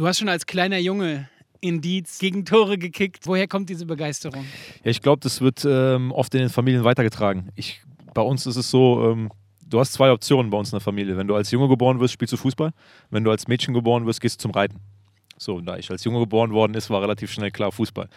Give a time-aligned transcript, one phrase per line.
[0.00, 1.28] Du hast schon als kleiner Junge
[1.60, 3.26] in Dietz gegen Tore gekickt.
[3.26, 4.44] Woher kommt diese Begeisterung?
[4.84, 7.50] Ja, ich glaube, das wird ähm, oft in den Familien weitergetragen.
[7.56, 7.82] Ich,
[8.14, 9.28] bei uns ist es so, ähm,
[9.66, 11.16] du hast zwei Optionen bei uns in der Familie.
[11.16, 12.70] Wenn du als Junge geboren wirst, spielst du Fußball.
[13.10, 14.78] Wenn du als Mädchen geboren wirst, gehst du zum Reiten.
[15.38, 18.08] So, da ich als Junge geboren worden ist, war relativ schnell klar Fußball.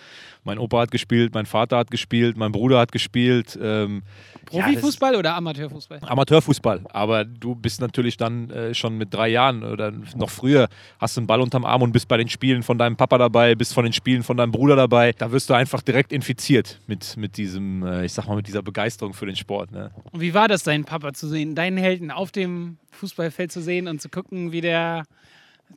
[0.44, 3.58] Mein Opa hat gespielt, mein Vater hat gespielt, mein Bruder hat gespielt.
[3.62, 4.02] Ähm,
[4.46, 6.00] Profifußball ja, oder Amateurfußball?
[6.02, 6.82] Amateurfußball.
[6.92, 10.68] Aber du bist natürlich dann äh, schon mit drei Jahren oder noch früher,
[11.00, 13.56] hast du einen Ball unterm Arm und bist bei den Spielen von deinem Papa dabei,
[13.56, 15.14] bist von den Spielen von deinem Bruder dabei.
[15.18, 18.64] Da wirst du einfach direkt infiziert mit, mit diesem, äh, ich sag mal, mit dieser
[18.64, 19.72] Begeisterung für den Sport.
[19.72, 19.92] Ne?
[20.12, 23.88] Und wie war das, deinen Papa zu sehen, deinen Helden auf dem Fußballfeld zu sehen
[23.88, 25.04] und zu gucken, wie der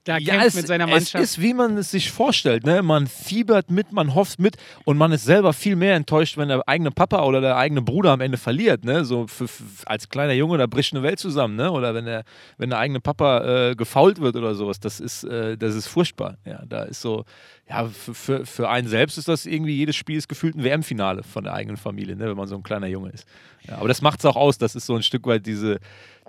[0.05, 1.15] da ja, kämpft es, mit seiner Mannschaft.
[1.15, 2.65] Es ist, wie man es sich vorstellt.
[2.65, 2.83] Ne?
[2.83, 6.69] Man fiebert mit, man hofft mit und man ist selber viel mehr enttäuscht, wenn der
[6.69, 8.85] eigene Papa oder der eigene Bruder am Ende verliert.
[8.85, 9.05] Ne?
[9.05, 11.57] So für, für, als kleiner Junge, da bricht eine Welt zusammen.
[11.57, 11.71] Ne?
[11.71, 12.25] Oder wenn der,
[12.59, 14.81] wenn der eigene Papa äh, gefault wird oder sowas.
[14.81, 16.37] Das ist, äh, das ist furchtbar.
[16.45, 17.25] Ja, da ist so,
[17.69, 21.23] ja, für, für, für einen selbst ist das irgendwie, jedes Spiel ist gefühlt ein WM-Finale
[21.23, 22.29] von der eigenen Familie, ne?
[22.29, 23.27] wenn man so ein kleiner Junge ist.
[23.67, 24.59] Ja, aber das macht es auch aus.
[24.59, 25.79] Das ist so ein Stück weit diese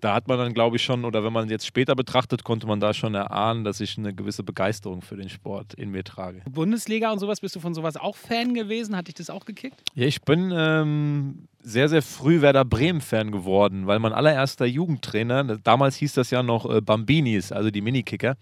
[0.02, 2.80] da hat man dann, glaube ich, schon, oder wenn man jetzt später betrachtet, konnte man
[2.80, 6.42] da schon erahnen, dass ich eine gewisse Begeisterung für den Sport in mir trage.
[6.50, 8.96] Bundesliga und sowas, bist du von sowas auch Fan gewesen?
[8.96, 9.82] Hat dich das auch gekickt?
[9.96, 15.96] Ja, ich bin ähm, sehr, sehr früh Werder Bremen-Fan geworden, weil mein allererster Jugendtrainer, damals
[15.96, 18.36] hieß das ja noch äh, Bambinis, also die Minikicker,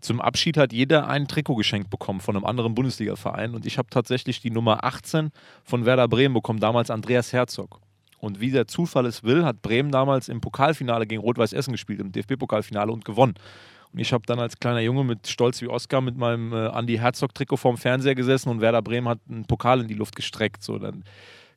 [0.00, 3.88] zum Abschied hat jeder ein Trikot geschenkt bekommen von einem anderen Bundesliga-Verein und ich habe
[3.90, 5.30] tatsächlich die Nummer 18
[5.64, 7.80] von Werder Bremen bekommen, damals Andreas Herzog.
[8.18, 12.00] Und wie der Zufall es will, hat Bremen damals im Pokalfinale gegen Rot-Weiß Essen gespielt,
[12.00, 13.34] im DFB-Pokalfinale und gewonnen.
[13.92, 16.96] Und ich habe dann als kleiner Junge mit Stolz wie Oscar mit meinem äh, Andy
[16.96, 20.62] Herzog-Trikot vorm Fernseher gesessen und Werder Bremen hat einen Pokal in die Luft gestreckt.
[20.62, 21.04] So, dann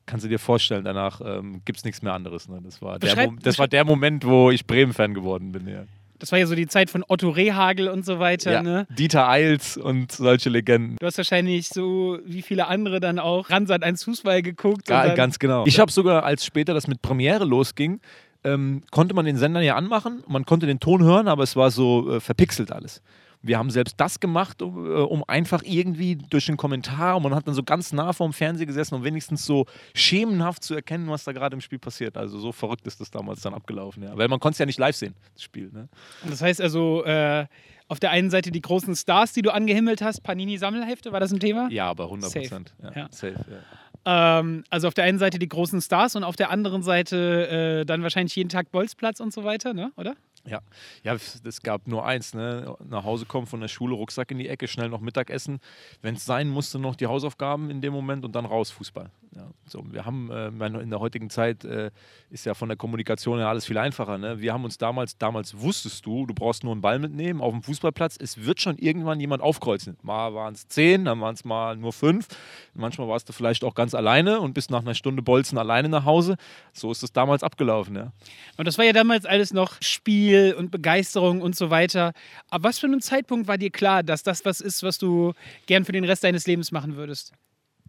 [0.06, 2.48] kannst du dir vorstellen, danach ähm, gibt es nichts mehr anderes.
[2.48, 2.60] Ne?
[2.62, 5.68] Das, war der, das war der Moment, wo ich Bremen-Fan geworden bin.
[5.68, 5.84] Ja.
[6.20, 8.52] Das war ja so die Zeit von Otto Rehagel und so weiter.
[8.52, 8.86] Ja, ne?
[8.90, 10.96] Dieter Eils und solche Legenden.
[11.00, 14.88] Du hast wahrscheinlich so wie viele andere dann auch Ransat 1 Fußball geguckt.
[14.88, 15.64] Ja, ganz genau.
[15.66, 18.00] Ich habe sogar, als später das mit Premiere losging,
[18.44, 20.22] ähm, konnte man den Sender ja anmachen.
[20.28, 23.02] Man konnte den Ton hören, aber es war so äh, verpixelt alles.
[23.42, 27.34] Wir haben selbst das gemacht, um, äh, um einfach irgendwie durch den Kommentar, und man
[27.34, 31.24] hat dann so ganz nah vorm Fernseher gesessen, um wenigstens so schemenhaft zu erkennen, was
[31.24, 32.16] da gerade im Spiel passiert.
[32.16, 34.16] Also so verrückt ist das damals dann abgelaufen, ja.
[34.16, 35.70] Weil man konnte es ja nicht live sehen, das Spiel.
[35.72, 35.88] Ne?
[36.28, 37.46] Das heißt also, äh,
[37.88, 41.40] auf der einen Seite die großen Stars, die du angehimmelt hast, Panini-Sammelhefte, war das ein
[41.40, 41.68] Thema?
[41.70, 42.74] Ja, aber 100 Prozent.
[42.82, 43.08] Ja, ja.
[43.10, 43.58] Safe, ja.
[44.04, 47.84] Ähm, also auf der einen Seite die großen Stars und auf der anderen Seite äh,
[47.84, 49.92] dann wahrscheinlich jeden Tag Bolzplatz und so weiter, ne?
[49.96, 50.14] oder?
[50.46, 50.60] Ja,
[51.04, 52.74] ja, es gab nur eins, ne?
[52.88, 55.60] Nach Hause kommen von der Schule, Rucksack in die Ecke, schnell noch Mittagessen.
[56.00, 59.10] Wenn es sein musste, noch die Hausaufgaben in dem Moment und dann raus Fußball.
[59.36, 61.92] Ja, so, wir haben äh, in der heutigen Zeit äh,
[62.30, 64.18] ist ja von der Kommunikation ja alles viel einfacher.
[64.18, 64.40] Ne?
[64.40, 67.62] Wir haben uns damals, damals wusstest du, du brauchst nur einen Ball mitnehmen auf dem
[67.62, 68.16] Fußballplatz.
[68.18, 69.96] Es wird schon irgendwann jemand aufkreuzen.
[70.02, 72.26] Mal waren es zehn, dann waren es mal nur fünf.
[72.74, 76.04] Manchmal warst du vielleicht auch ganz alleine und bist nach einer Stunde Bolzen alleine nach
[76.04, 76.36] Hause.
[76.72, 77.94] So ist es damals abgelaufen.
[77.94, 78.12] Ja.
[78.56, 82.12] Und das war ja damals alles noch Spiel und Begeisterung und so weiter.
[82.48, 85.32] Aber was für einen Zeitpunkt war dir klar, dass das was ist, was du
[85.66, 87.32] gern für den Rest deines Lebens machen würdest?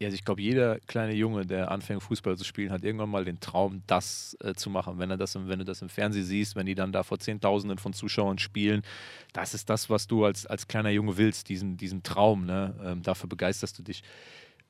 [0.02, 3.24] Ja, also ich glaube, jeder kleine Junge, der anfängt, Fußball zu spielen, hat irgendwann mal
[3.24, 4.98] den Traum, das äh, zu machen.
[4.98, 7.78] Wenn, er das, wenn du das im Fernsehen siehst, wenn die dann da vor Zehntausenden
[7.78, 8.82] von Zuschauern spielen,
[9.32, 12.48] das ist das, was du als, als kleiner Junge willst, diesen, diesen Traum.
[12.48, 12.74] Ne?
[12.84, 14.02] Ähm, dafür begeisterst du dich.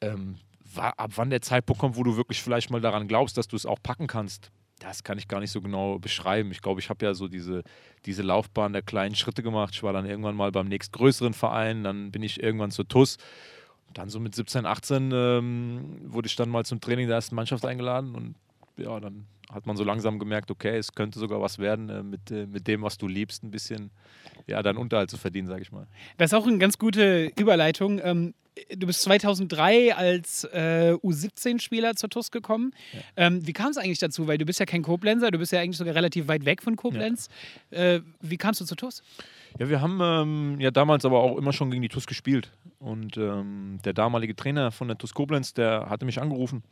[0.02, 0.36] Ähm,
[0.76, 3.66] ab wann der Zeitpunkt kommt, wo du wirklich vielleicht mal daran glaubst, dass du es
[3.66, 6.52] auch packen kannst, das kann ich gar nicht so genau beschreiben.
[6.52, 7.64] Ich glaube, ich habe ja so diese,
[8.06, 9.74] diese Laufbahn der kleinen Schritte gemacht.
[9.74, 13.18] Ich war dann irgendwann mal beim nächstgrößeren Verein, dann bin ich irgendwann zur TUS
[13.94, 17.66] dann so mit 17, 18 ähm, wurde ich dann mal zum Training der ersten Mannschaft
[17.66, 18.36] eingeladen und
[18.78, 22.32] ja, dann hat man so langsam gemerkt, okay, es könnte sogar was werden, äh, mit,
[22.32, 23.92] äh, mit dem, was du liebst, ein bisschen
[24.48, 25.88] ja, deinen Unterhalt zu verdienen, sage ich mal.
[26.18, 28.00] Das ist auch eine ganz gute Überleitung.
[28.02, 28.34] Ähm,
[28.70, 32.74] du bist 2003 als äh, U17-Spieler zur TUS gekommen.
[32.94, 33.00] Ja.
[33.28, 34.28] Ähm, wie kam es eigentlich dazu?
[34.28, 36.76] Weil du bist ja kein Koblenzer, du bist ja eigentlich sogar relativ weit weg von
[36.76, 37.30] Koblenz.
[37.72, 37.96] Ja.
[37.96, 39.04] Äh, wie kamst du zur TUS?
[39.60, 42.52] Ja, wir haben ähm, ja damals aber auch immer schon gegen die TUS gespielt.
[42.80, 46.64] Und ähm, der damalige Trainer von der TUS Koblenz, der hatte mich angerufen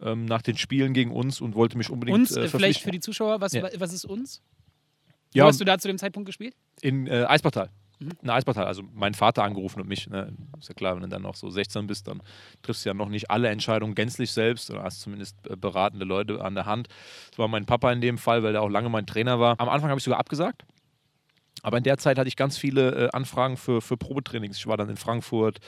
[0.00, 3.00] ähm, nach den Spielen gegen uns und wollte mich unbedingt uns, äh, vielleicht für die
[3.00, 3.68] Zuschauer, was, ja.
[3.78, 4.42] was ist uns?
[5.34, 6.54] Ja, Wo hast du da zu dem Zeitpunkt gespielt?
[6.80, 7.70] In äh, Eisbachtal.
[8.02, 8.10] Mhm.
[8.22, 8.66] In Eisbachtal.
[8.66, 10.08] Also mein Vater angerufen und mich.
[10.08, 10.32] Ne?
[10.58, 12.22] Ist ja klar, wenn du dann noch so 16 bist, dann
[12.62, 16.44] triffst du ja noch nicht alle Entscheidungen gänzlich selbst oder hast zumindest äh, beratende Leute
[16.44, 16.88] an der Hand.
[17.30, 19.58] Das war mein Papa in dem Fall, weil der auch lange mein Trainer war.
[19.58, 20.64] Am Anfang habe ich sogar abgesagt
[21.62, 24.56] aber in der Zeit hatte ich ganz viele äh, Anfragen für, für Probetrainings.
[24.56, 25.58] Ich war dann in Frankfurt,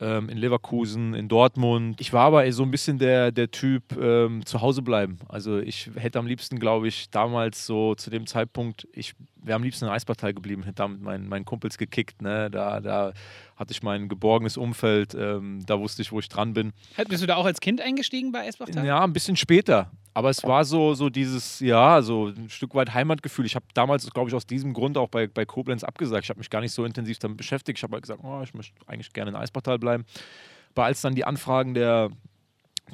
[0.00, 2.00] ähm, in Leverkusen, in Dortmund.
[2.00, 5.18] Ich war aber so ein bisschen der, der Typ ähm, zu Hause bleiben.
[5.28, 9.62] Also ich hätte am liebsten, glaube ich, damals so zu dem Zeitpunkt, ich wäre am
[9.62, 12.22] liebsten in Eisbachtal geblieben, hätte da mit meinen, meinen Kumpels gekickt.
[12.22, 12.50] Ne?
[12.50, 13.12] Da, da
[13.56, 16.72] hatte ich mein geborgenes Umfeld, ähm, da wusste ich, wo ich dran bin.
[17.08, 18.86] Bist du da auch als Kind eingestiegen bei Eisbachtal?
[18.86, 19.90] Ja, ein bisschen später.
[20.14, 23.46] Aber es war so, so dieses, ja, so ein Stück weit Heimatgefühl.
[23.46, 26.24] Ich habe damals, glaube ich, aus diesem Grund auch bei, bei Koblenz abgesagt.
[26.24, 27.78] Ich habe mich gar nicht so intensiv damit beschäftigt.
[27.78, 29.87] Ich habe halt gesagt, oh, ich möchte eigentlich gerne in Eisbachtal bleiben.
[29.94, 32.10] Aber als dann die Anfragen der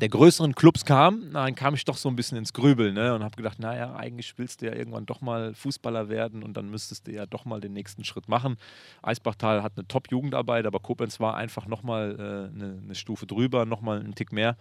[0.00, 3.14] der größeren Clubs kam, dann kam ich doch so ein bisschen ins Grübeln ne?
[3.14, 6.69] und habe gedacht, naja, eigentlich willst du ja irgendwann doch mal Fußballer werden und dann
[6.69, 8.56] müsstest du ja doch mal den nächsten Schritt machen.
[9.02, 14.00] Eisbachtal hat eine Top-Jugendarbeit, aber Koblenz war einfach nochmal äh, eine, eine Stufe drüber, nochmal
[14.00, 14.56] einen Tick mehr.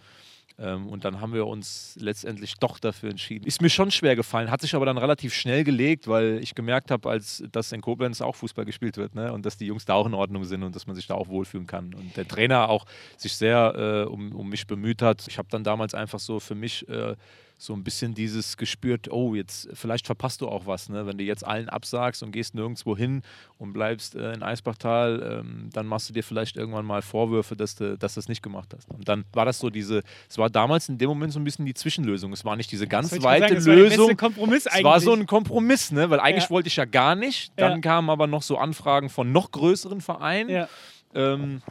[0.60, 3.46] Ähm, und dann haben wir uns letztendlich doch dafür entschieden.
[3.46, 6.92] Ist mir schon schwer gefallen, hat sich aber dann relativ schnell gelegt, weil ich gemerkt
[6.92, 9.34] habe, als dass in Koblenz auch Fußball gespielt wird ne?
[9.34, 11.28] und dass die Jungs da auch in Ordnung sind und dass man sich da auch
[11.28, 11.94] wohlfühlen kann.
[11.94, 12.86] Und der Trainer auch
[13.18, 15.26] sich sehr äh, um, um mich bemüht hat.
[15.28, 17.16] Ich habe dann damals einfach so für mich äh,
[17.64, 21.06] so ein bisschen dieses gespürt, oh, jetzt vielleicht verpasst du auch was, ne?
[21.06, 23.22] wenn du jetzt allen absagst und gehst nirgendwo hin
[23.58, 27.76] und bleibst äh, in Eisbachtal, ähm, dann machst du dir vielleicht irgendwann mal Vorwürfe, dass
[27.76, 28.90] du, dass du das nicht gemacht hast.
[28.90, 31.66] Und dann war das so diese, es war damals in dem Moment so ein bisschen
[31.66, 32.34] die Zwischenlösung.
[32.34, 34.10] Es war nicht diese ganz weite sagen, Lösung.
[34.10, 34.80] War Kompromiss eigentlich.
[34.80, 36.10] Es war so ein Kompromiss, ne?
[36.10, 36.50] weil eigentlich ja.
[36.50, 37.54] wollte ich ja gar nicht.
[37.56, 37.80] Dann ja.
[37.80, 40.50] kamen aber noch so Anfragen von noch größeren Vereinen.
[40.50, 40.68] Ja.
[41.16, 41.62] Ähm,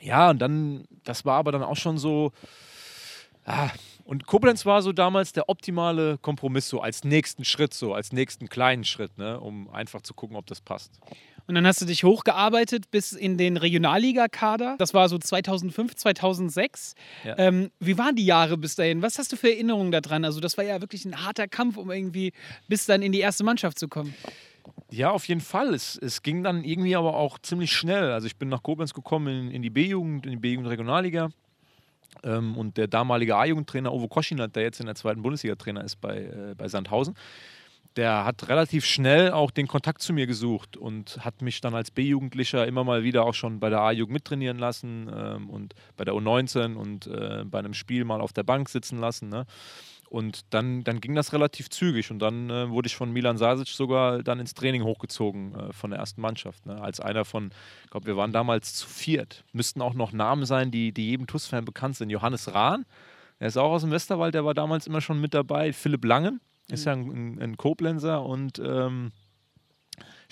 [0.00, 2.32] ja, und dann, das war aber dann auch schon so,
[3.44, 3.68] ah,
[4.04, 8.48] und Koblenz war so damals der optimale Kompromiss, so als nächsten Schritt, so als nächsten
[8.48, 10.98] kleinen Schritt, ne, um einfach zu gucken, ob das passt.
[11.46, 14.76] Und dann hast du dich hochgearbeitet bis in den Regionalliga-Kader.
[14.78, 16.94] Das war so 2005, 2006.
[17.24, 17.36] Ja.
[17.38, 19.02] Ähm, wie waren die Jahre bis dahin?
[19.02, 20.24] Was hast du für Erinnerungen daran?
[20.24, 22.32] Also, das war ja wirklich ein harter Kampf, um irgendwie
[22.68, 24.14] bis dann in die erste Mannschaft zu kommen.
[24.90, 25.74] Ja, auf jeden Fall.
[25.74, 28.12] Es, es ging dann irgendwie aber auch ziemlich schnell.
[28.12, 31.30] Also, ich bin nach Koblenz gekommen in, in die B-Jugend, in die B-Jugend Regionalliga.
[32.22, 36.18] Ähm, und der damalige A-Jugendtrainer Ovo Koschinat, der jetzt in der zweiten Bundesliga-Trainer ist bei,
[36.18, 37.14] äh, bei Sandhausen,
[37.96, 41.90] der hat relativ schnell auch den Kontakt zu mir gesucht und hat mich dann als
[41.90, 46.14] B-Jugendlicher immer mal wieder auch schon bei der A-Jugend mittrainieren lassen ähm, und bei der
[46.14, 49.28] U19 und äh, bei einem Spiel mal auf der Bank sitzen lassen.
[49.28, 49.44] Ne?
[50.12, 53.66] Und dann, dann ging das relativ zügig und dann äh, wurde ich von Milan Sasic
[53.68, 56.66] sogar dann ins Training hochgezogen äh, von der ersten Mannschaft.
[56.66, 56.78] Ne?
[56.78, 57.50] Als einer von,
[57.84, 59.42] ich glaube, wir waren damals zu viert.
[59.54, 62.10] Müssten auch noch Namen sein, die, die jedem TUS-Fan bekannt sind.
[62.10, 62.84] Johannes Rahn,
[63.40, 65.72] der ist auch aus dem Westerwald, der war damals immer schon mit dabei.
[65.72, 69.12] Philipp Langen, ist ja ein, ein Koblenzer und ähm,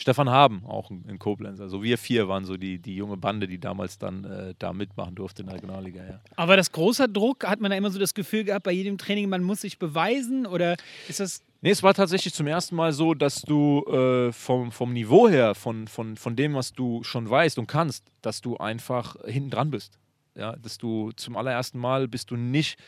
[0.00, 1.61] Stefan Haben, auch in Koblenz.
[1.61, 5.14] Also wir vier waren so die, die junge Bande, die damals dann äh, da mitmachen
[5.14, 6.02] durfte in der Regionalliga.
[6.02, 6.20] Ja.
[6.37, 9.29] Aber das große Druck, hat man da immer so das Gefühl gehabt, bei jedem Training,
[9.29, 10.76] man muss sich beweisen oder
[11.08, 11.43] ist das...
[11.61, 15.55] Nee, es war tatsächlich zum ersten Mal so, dass du äh, vom, vom Niveau her,
[15.55, 19.70] von, von, von dem, was du schon weißt und kannst, dass du einfach hinten dran
[19.70, 19.99] bist.
[20.35, 22.79] Ja, dass du zum allerersten Mal bist du nicht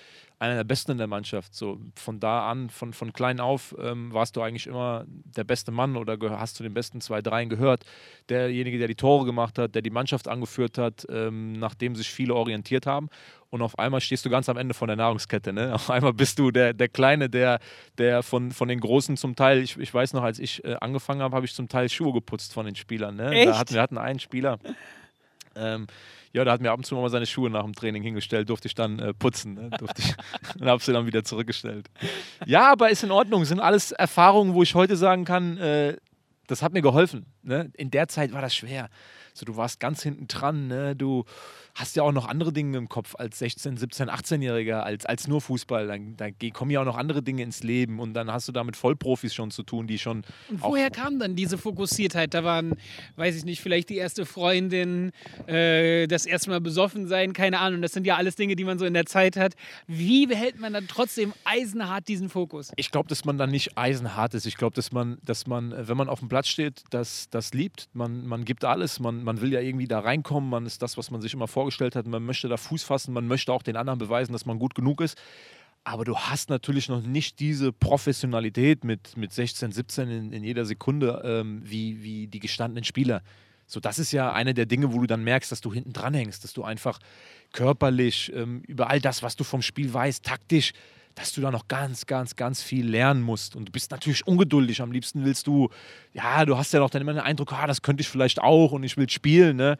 [0.42, 1.54] einer der Besten in der Mannschaft.
[1.54, 5.70] So von da an, von, von klein auf, ähm, warst du eigentlich immer der beste
[5.70, 7.84] Mann oder hast zu den besten zwei, dreien gehört.
[8.28, 12.34] Derjenige, der die Tore gemacht hat, der die Mannschaft angeführt hat, ähm, nachdem sich viele
[12.34, 13.08] orientiert haben.
[13.50, 15.52] Und auf einmal stehst du ganz am Ende von der Nahrungskette.
[15.52, 15.74] Ne?
[15.74, 17.60] Auf einmal bist du der, der Kleine, der,
[17.98, 21.20] der von, von den Großen zum Teil, ich, ich weiß noch, als ich äh, angefangen
[21.20, 23.16] habe, habe ich zum Teil Schuhe geputzt von den Spielern.
[23.16, 23.30] Ne?
[23.30, 23.48] Echt?
[23.48, 24.58] Da hatten, wir hatten einen Spieler.
[25.54, 25.86] Ähm,
[26.32, 28.66] ja, der hat mir ab und zu mal seine Schuhe nach dem Training hingestellt, durfte
[28.66, 29.54] ich dann äh, putzen.
[29.54, 29.70] Ne?
[29.78, 30.14] Durfte ich,
[30.60, 31.88] und habe sie dann wieder zurückgestellt.
[32.46, 33.44] Ja, aber ist in Ordnung.
[33.44, 35.96] Sind alles Erfahrungen, wo ich heute sagen kann, äh,
[36.46, 37.26] das hat mir geholfen.
[37.42, 37.70] Ne?
[37.74, 38.88] In der Zeit war das schwer.
[39.34, 40.96] So, du warst ganz hinten dran, ne?
[40.96, 41.24] du
[41.74, 45.40] hast ja auch noch andere Dinge im Kopf als 16, 17, 18-Jähriger, als, als nur
[45.40, 45.86] Fußball.
[45.86, 48.62] Dann, da kommen ja auch noch andere Dinge ins Leben und dann hast du da
[48.62, 50.24] mit Vollprofis schon zu tun, die schon.
[50.50, 52.34] Und woher kam dann diese Fokussiertheit?
[52.34, 52.74] Da waren,
[53.16, 55.12] weiß ich nicht, vielleicht die erste Freundin,
[55.46, 57.80] äh, das erste Mal besoffen sein, keine Ahnung.
[57.80, 59.54] Das sind ja alles Dinge, die man so in der Zeit hat.
[59.86, 62.70] Wie behält man dann trotzdem eisenhart diesen Fokus?
[62.76, 64.46] Ich glaube, dass man dann nicht eisenhart ist.
[64.46, 67.88] Ich glaube, dass man, dass man, wenn man auf dem Platz steht, das, das liebt.
[67.94, 69.00] Man, man gibt alles.
[69.00, 70.50] Man, man will ja irgendwie da reinkommen.
[70.50, 72.06] Man ist das, was man sich immer vorstellt vorgestellt hat.
[72.06, 75.00] Man möchte da Fuß fassen, man möchte auch den anderen beweisen, dass man gut genug
[75.00, 75.16] ist.
[75.84, 80.64] Aber du hast natürlich noch nicht diese Professionalität mit, mit 16, 17 in, in jeder
[80.64, 83.22] Sekunde ähm, wie, wie die gestandenen Spieler.
[83.66, 86.14] So, das ist ja eine der Dinge, wo du dann merkst, dass du hinten dran
[86.14, 86.98] hängst, dass du einfach
[87.52, 90.72] körperlich ähm, über all das, was du vom Spiel weißt, taktisch,
[91.14, 93.54] dass du da noch ganz, ganz, ganz viel lernen musst.
[93.54, 94.82] Und du bist natürlich ungeduldig.
[94.82, 95.68] Am liebsten willst du,
[96.12, 98.72] ja, du hast ja noch dann immer den Eindruck, ah, das könnte ich vielleicht auch
[98.72, 99.56] und ich will spielen.
[99.56, 99.78] Ne?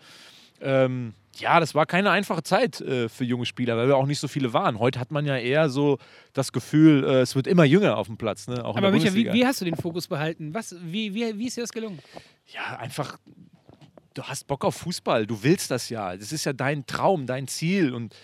[0.63, 4.19] Ähm, ja, das war keine einfache Zeit äh, für junge Spieler, weil wir auch nicht
[4.19, 4.79] so viele waren.
[4.79, 5.99] Heute hat man ja eher so
[6.35, 8.49] das Gefühl, äh, es wird immer jünger auf dem Platz.
[8.49, 8.65] Ne?
[8.65, 10.53] Auch Aber Micha, wie, wie, hast du den Fokus behalten?
[10.53, 11.99] Was, wie, wie, wie ist dir das gelungen?
[12.49, 13.19] Ja, einfach,
[14.15, 16.17] du hast Bock auf Fußball, du willst das ja.
[16.17, 18.15] Das ist ja dein Traum, dein Ziel und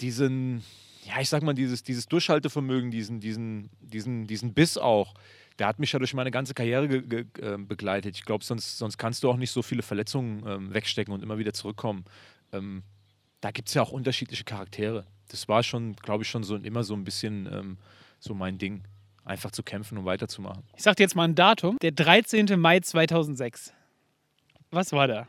[0.00, 0.62] diesen,
[1.04, 5.12] ja, ich sag mal, dieses, dieses Durchhaltevermögen, diesen, diesen, diesen, diesen Biss auch
[5.58, 8.16] der hat mich ja durch meine ganze Karriere äh, begleitet.
[8.16, 11.38] Ich glaube, sonst, sonst kannst du auch nicht so viele Verletzungen ähm, wegstecken und immer
[11.38, 12.04] wieder zurückkommen.
[12.52, 12.82] Ähm,
[13.40, 15.06] da gibt es ja auch unterschiedliche Charaktere.
[15.28, 17.78] Das war schon, glaube ich, schon so immer so ein bisschen ähm,
[18.18, 18.84] so mein Ding.
[19.24, 20.62] Einfach zu kämpfen und weiterzumachen.
[20.74, 22.58] Ich sag dir jetzt mal ein Datum: der 13.
[22.58, 23.74] Mai 2006.
[24.70, 25.28] Was war da?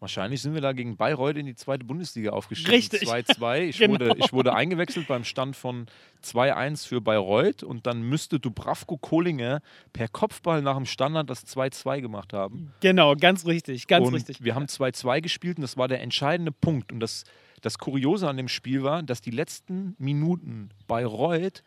[0.00, 2.70] Wahrscheinlich sind wir da gegen Bayreuth in die zweite Bundesliga aufgestiegen.
[2.70, 3.08] Richtig.
[3.08, 3.58] 2-2.
[3.68, 3.94] Ich, genau.
[3.94, 5.86] wurde, ich wurde eingewechselt beim Stand von
[6.24, 9.60] 2-1 für Bayreuth und dann müsste Dubravko Kohlinger
[9.92, 12.72] per Kopfball nach dem Standard das 2-2 gemacht haben.
[12.80, 14.42] Genau, ganz richtig, ganz und richtig.
[14.42, 16.92] Wir haben 2-2 gespielt und das war der entscheidende Punkt.
[16.92, 17.24] Und das,
[17.60, 21.64] das Kuriose an dem Spiel war, dass die letzten Minuten Bayreuth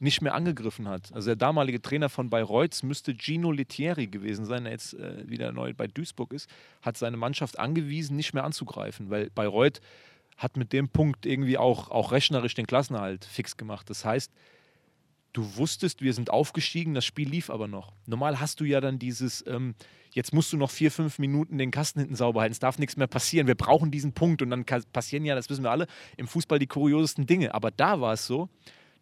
[0.00, 1.12] nicht mehr angegriffen hat.
[1.12, 5.52] Also der damalige Trainer von Bayreuth müsste Gino Lettieri gewesen sein, der jetzt äh, wieder
[5.52, 6.48] neu bei Duisburg ist,
[6.80, 9.80] hat seine Mannschaft angewiesen, nicht mehr anzugreifen, weil Bayreuth
[10.38, 13.90] hat mit dem Punkt irgendwie auch, auch rechnerisch den Klassenerhalt fix gemacht.
[13.90, 14.32] Das heißt,
[15.34, 17.92] du wusstest, wir sind aufgestiegen, das Spiel lief aber noch.
[18.06, 19.74] Normal hast du ja dann dieses, ähm,
[20.12, 22.96] jetzt musst du noch vier, fünf Minuten den Kasten hinten sauber halten, es darf nichts
[22.96, 26.26] mehr passieren, wir brauchen diesen Punkt und dann passieren ja, das wissen wir alle, im
[26.26, 27.54] Fußball die kuriosesten Dinge.
[27.54, 28.48] Aber da war es so,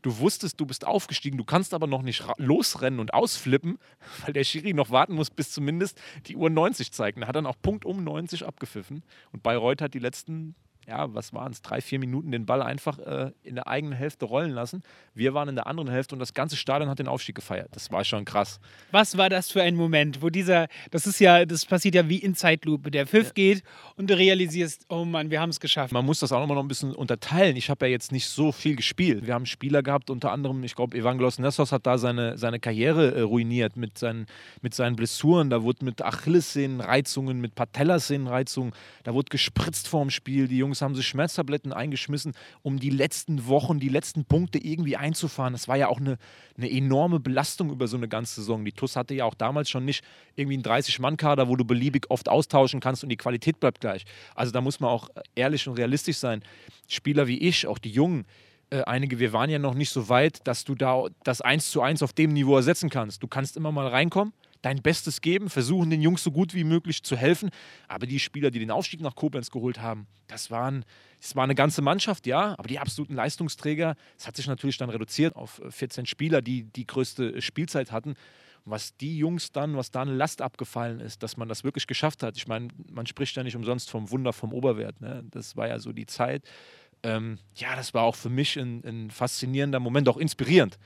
[0.02, 3.78] Du wusstest, du bist aufgestiegen, du kannst aber noch nicht losrennen und ausflippen,
[4.24, 7.18] weil der Schiri noch warten muss, bis zumindest die Uhr 90 zeigt.
[7.18, 9.02] Er hat dann auch Punkt um 90 abgepfiffen.
[9.32, 10.54] Und Bayreuth hat die letzten
[10.88, 14.25] ja, was waren es, drei, vier Minuten den Ball einfach äh, in der eigenen Hälfte
[14.25, 14.83] rollen lassen.
[15.14, 17.68] Wir waren in der anderen Hälfte und das ganze Stadion hat den Aufstieg gefeiert.
[17.73, 18.59] Das war schon krass.
[18.90, 22.16] Was war das für ein Moment, wo dieser, das ist ja, das passiert ja wie
[22.16, 22.90] in Zeitlupe.
[22.90, 23.33] Der Pfiff ja.
[23.35, 23.62] geht
[23.97, 25.92] und du realisierst, oh Mann, wir haben es geschafft.
[25.92, 27.57] Man muss das auch noch mal ein bisschen unterteilen.
[27.57, 29.26] Ich habe ja jetzt nicht so viel gespielt.
[29.26, 33.14] Wir haben Spieler gehabt, unter anderem, ich glaube, Evangelos Nessos hat da seine, seine Karriere
[33.14, 34.26] äh, ruiniert mit seinen,
[34.62, 35.50] mit seinen Blessuren.
[35.50, 38.73] Da wurde mit Achillessehnenreizungen, mit Patellasehnenreizungen,
[39.04, 40.49] da wurde gespritzt vorm Spiel.
[40.49, 44.97] Die Jungs Jungs haben sich Schmerztabletten eingeschmissen, um die letzten Wochen, die letzten Punkte irgendwie
[44.97, 45.52] einzufahren.
[45.52, 46.18] Das war ja auch eine,
[46.56, 48.64] eine enorme Belastung über so eine ganze Saison.
[48.64, 50.04] Die TUS hatte ja auch damals schon nicht
[50.37, 54.04] irgendwie einen 30-Mann-Kader, wo du beliebig oft austauschen kannst und die Qualität bleibt gleich.
[54.35, 56.42] Also da muss man auch ehrlich und realistisch sein.
[56.87, 58.25] Spieler wie ich, auch die Jungen,
[58.70, 61.82] äh, einige, wir waren ja noch nicht so weit, dass du da das 1 zu
[61.82, 63.23] 1 auf dem Niveau ersetzen kannst.
[63.23, 67.02] Du kannst immer mal reinkommen, dein Bestes geben, versuchen den Jungs so gut wie möglich
[67.02, 67.50] zu helfen.
[67.86, 70.84] Aber die Spieler, die den Aufstieg nach Koblenz geholt haben, das waren,
[71.20, 74.90] das war eine ganze Mannschaft, ja, aber die absoluten Leistungsträger, es hat sich natürlich dann
[74.90, 78.14] reduziert auf 14 Spieler, die die größte Spielzeit hatten.
[78.64, 82.22] Was die Jungs dann, was da eine Last abgefallen ist, dass man das wirklich geschafft
[82.22, 82.36] hat.
[82.36, 85.00] Ich meine, man spricht ja nicht umsonst vom Wunder vom Oberwert.
[85.00, 85.24] Ne?
[85.30, 86.44] Das war ja so die Zeit.
[87.02, 90.78] Ähm, ja, das war auch für mich ein, ein faszinierender Moment, auch inspirierend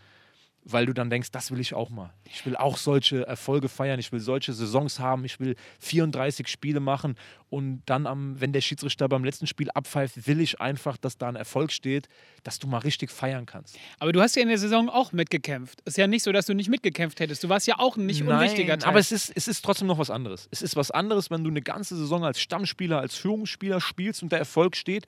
[0.64, 2.12] weil du dann denkst, das will ich auch mal.
[2.24, 6.78] Ich will auch solche Erfolge feiern, ich will solche Saisons haben, ich will 34 Spiele
[6.78, 7.16] machen
[7.50, 11.28] und dann, am, wenn der Schiedsrichter beim letzten Spiel abpfeift, will ich einfach, dass da
[11.28, 12.08] ein Erfolg steht,
[12.44, 13.76] dass du mal richtig feiern kannst.
[13.98, 15.80] Aber du hast ja in der Saison auch mitgekämpft.
[15.82, 17.42] Ist ja nicht so, dass du nicht mitgekämpft hättest.
[17.42, 18.88] Du warst ja auch ein nicht Nein, unwichtiger Teil.
[18.88, 20.48] Aber es ist, es ist trotzdem noch was anderes.
[20.52, 24.30] Es ist was anderes, wenn du eine ganze Saison als Stammspieler, als Führungsspieler spielst und
[24.30, 25.06] der Erfolg steht.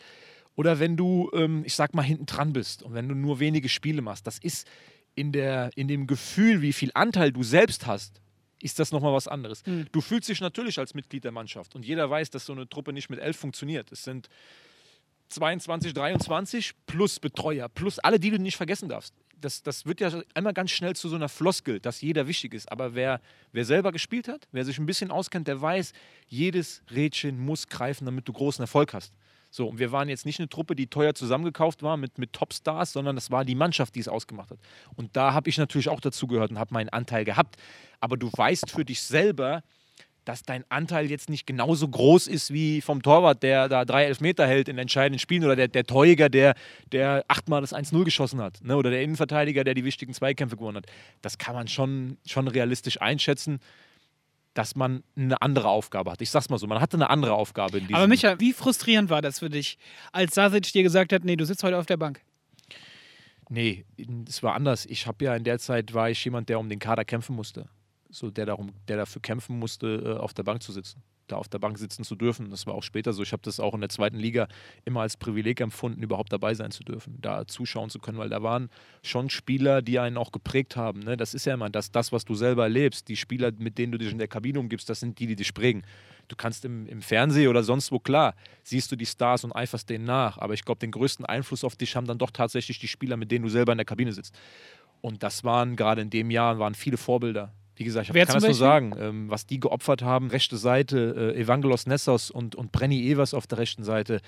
[0.56, 3.68] Oder wenn du, ähm, ich sag mal, hinten dran bist und wenn du nur wenige
[3.68, 4.26] Spiele machst.
[4.26, 4.66] Das ist
[5.14, 8.20] in, der, in dem Gefühl, wie viel Anteil du selbst hast,
[8.60, 9.64] ist das nochmal was anderes.
[9.66, 9.86] Mhm.
[9.92, 12.92] Du fühlst dich natürlich als Mitglied der Mannschaft und jeder weiß, dass so eine Truppe
[12.92, 13.92] nicht mit elf funktioniert.
[13.92, 14.28] Es sind
[15.28, 19.14] 22, 23 plus Betreuer, plus alle, die du nicht vergessen darfst.
[19.36, 22.70] Das, das wird ja einmal ganz schnell zu so einer Floskel, dass jeder wichtig ist.
[22.72, 23.20] Aber wer,
[23.52, 25.92] wer selber gespielt hat, wer sich ein bisschen auskennt, der weiß,
[26.28, 29.12] jedes Rädchen muss greifen, damit du großen Erfolg hast.
[29.54, 32.92] So, und wir waren jetzt nicht eine Truppe, die teuer zusammengekauft war mit, mit Topstars,
[32.92, 34.58] sondern das war die Mannschaft, die es ausgemacht hat.
[34.96, 37.54] Und da habe ich natürlich auch dazugehört und habe meinen Anteil gehabt.
[38.00, 39.62] Aber du weißt für dich selber,
[40.24, 44.44] dass dein Anteil jetzt nicht genauso groß ist wie vom Torwart, der da drei Elfmeter
[44.44, 46.56] hält in entscheidenden Spielen oder der, der Torjäger, der,
[46.90, 48.76] der achtmal das 1-0 geschossen hat ne?
[48.76, 50.86] oder der Innenverteidiger, der die wichtigen Zweikämpfe gewonnen hat.
[51.22, 53.60] Das kann man schon, schon realistisch einschätzen
[54.54, 56.22] dass man eine andere Aufgabe hat.
[56.22, 59.10] Ich sag's mal so, man hatte eine andere Aufgabe in diesem Aber Micha, wie frustrierend
[59.10, 59.78] war das für dich,
[60.12, 62.20] als Sasic dir gesagt hat, nee, du sitzt heute auf der Bank?
[63.50, 63.84] Nee,
[64.28, 64.86] es war anders.
[64.86, 67.68] Ich habe ja in der Zeit war ich jemand, der um den Kader kämpfen musste.
[68.08, 71.48] So der darum, der dafür kämpfen musste, äh, auf der Bank zu sitzen da auf
[71.48, 72.50] der Bank sitzen zu dürfen.
[72.50, 73.22] Das war auch später so.
[73.22, 74.48] Ich habe das auch in der zweiten Liga
[74.84, 78.42] immer als Privileg empfunden, überhaupt dabei sein zu dürfen, da zuschauen zu können, weil da
[78.42, 78.70] waren
[79.02, 81.00] schon Spieler, die einen auch geprägt haben.
[81.00, 81.16] Ne?
[81.16, 83.08] Das ist ja immer das, das, was du selber erlebst.
[83.08, 85.54] Die Spieler, mit denen du dich in der Kabine umgibst, das sind die, die dich
[85.54, 85.82] prägen.
[86.28, 89.88] Du kannst im, im Fernsehen oder sonst wo, klar, siehst du die Stars und eiferst
[89.90, 90.38] denen nach.
[90.38, 93.30] Aber ich glaube, den größten Einfluss auf dich haben dann doch tatsächlich die Spieler, mit
[93.30, 94.34] denen du selber in der Kabine sitzt.
[95.00, 98.44] Und das waren gerade in dem Jahr waren viele Vorbilder wie gesagt, ich kann das
[98.44, 103.10] nur sagen, ähm, was die geopfert haben, rechte Seite, äh, Evangelos Nessos und, und Brenny
[103.10, 104.20] Evers auf der rechten Seite,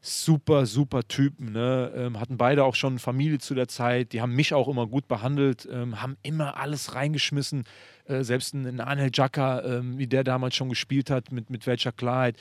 [0.00, 1.52] super, super Typen.
[1.52, 1.92] Ne?
[1.94, 4.12] Ähm, hatten beide auch schon Familie zu der Zeit.
[4.12, 7.64] Die haben mich auch immer gut behandelt, ähm, haben immer alles reingeschmissen.
[8.06, 11.92] Äh, selbst ein, Anel Jaka, ähm, wie der damals schon gespielt hat, mit, mit welcher
[11.92, 12.36] Klarheit.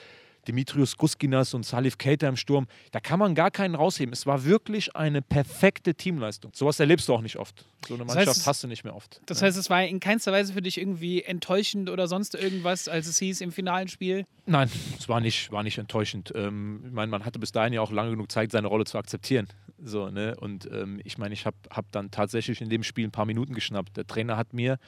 [0.50, 4.12] Dimitrios Guskinas und Salif Keita im Sturm, da kann man gar keinen rausheben.
[4.12, 6.51] Es war wirklich eine perfekte Teamleistung.
[6.56, 7.65] Sowas erlebst du auch nicht oft.
[7.88, 9.22] So eine Mannschaft das heißt, hast du nicht mehr oft.
[9.27, 9.46] Das ja.
[9.46, 13.20] heißt, es war in keinster Weise für dich irgendwie enttäuschend oder sonst irgendwas, als es
[13.20, 14.25] hieß im finalen Spiel?
[14.48, 16.34] Nein, es war nicht, war nicht enttäuschend.
[16.34, 18.98] Ähm, ich meine, man hatte bis dahin ja auch lange genug Zeit, seine Rolle zu
[18.98, 19.48] akzeptieren.
[19.77, 20.36] So, ne?
[20.36, 23.53] Und ähm, ich meine, ich habe hab dann tatsächlich in dem Spiel ein paar Minuten
[23.53, 23.98] geschnappt.
[23.98, 24.79] Der Trainer hat mir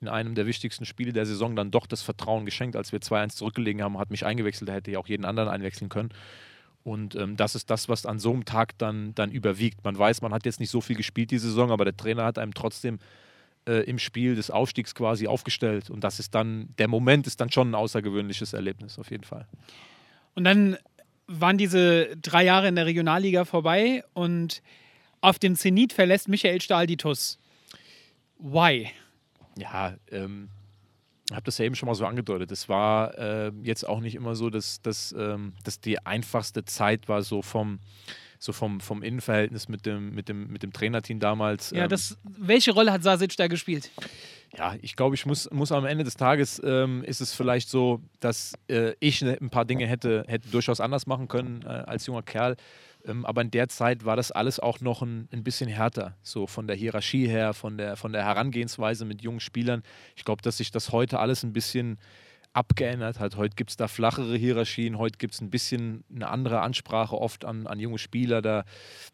[0.00, 3.36] in einem der wichtigsten Spiele der Saison dann doch das Vertrauen geschenkt, als wir 2-1
[3.36, 6.10] zurückgelegen haben, hat mich eingewechselt, da hätte ich auch jeden anderen einwechseln können.
[6.82, 9.84] Und ähm, das ist das, was an so einem Tag dann, dann überwiegt.
[9.84, 12.38] Man weiß, man hat jetzt nicht so viel gespielt die Saison, aber der Trainer hat
[12.38, 12.98] einem trotzdem
[13.68, 15.90] äh, im Spiel des Aufstiegs quasi aufgestellt.
[15.90, 19.46] Und das ist dann, der Moment ist dann schon ein außergewöhnliches Erlebnis, auf jeden Fall.
[20.34, 20.78] Und dann
[21.26, 24.62] waren diese drei Jahre in der Regionalliga vorbei und
[25.20, 27.38] auf dem Zenit verlässt Michael Stahl die TUS.
[28.38, 28.90] Why?
[29.60, 30.48] Ja, ähm,
[31.28, 32.50] ich habe das ja eben schon mal so angedeutet.
[32.50, 37.08] Es war äh, jetzt auch nicht immer so, dass, dass, ähm, dass die einfachste Zeit
[37.08, 37.78] war, so vom,
[38.40, 41.70] so vom, vom Innenverhältnis mit dem, mit, dem, mit dem Trainerteam damals.
[41.70, 43.90] Ja, ähm, das, welche Rolle hat Sasic da gespielt?
[44.58, 48.00] Ja, ich glaube, ich muss, muss am Ende des Tages ähm, ist es vielleicht so,
[48.18, 52.06] dass äh, ich ne, ein paar Dinge hätte, hätte durchaus anders machen können äh, als
[52.06, 52.56] junger Kerl.
[53.06, 56.46] Ähm, aber in der Zeit war das alles auch noch ein, ein bisschen härter, so
[56.46, 59.82] von der Hierarchie her, von der, von der Herangehensweise mit jungen Spielern.
[60.16, 61.98] Ich glaube, dass sich das heute alles ein bisschen
[62.52, 63.36] abgeändert hat.
[63.36, 67.44] Heute gibt es da flachere Hierarchien, heute gibt es ein bisschen eine andere Ansprache oft
[67.44, 68.42] an, an junge Spieler.
[68.42, 68.64] Da,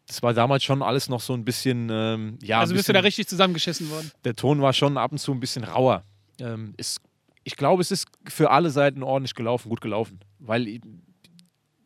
[0.07, 1.89] das war damals schon alles noch so ein bisschen.
[1.91, 4.11] Ähm, ja, also bist bisschen, du da richtig zusammengeschissen worden?
[4.23, 6.03] Der Ton war schon ab und zu ein bisschen rauer.
[6.39, 6.99] Ähm, ist,
[7.43, 10.19] ich glaube, es ist für alle Seiten ordentlich gelaufen, gut gelaufen.
[10.39, 10.65] Weil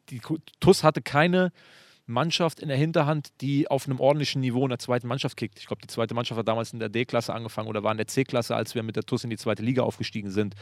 [0.09, 0.21] die
[0.59, 1.51] TUS hatte keine
[2.11, 5.59] Mannschaft in der Hinterhand, die auf einem ordentlichen Niveau in der zweiten Mannschaft kickt.
[5.59, 8.07] Ich glaube, die zweite Mannschaft hat damals in der D-Klasse angefangen oder war in der
[8.07, 10.55] C-Klasse, als wir mit der TUS in die zweite Liga aufgestiegen sind.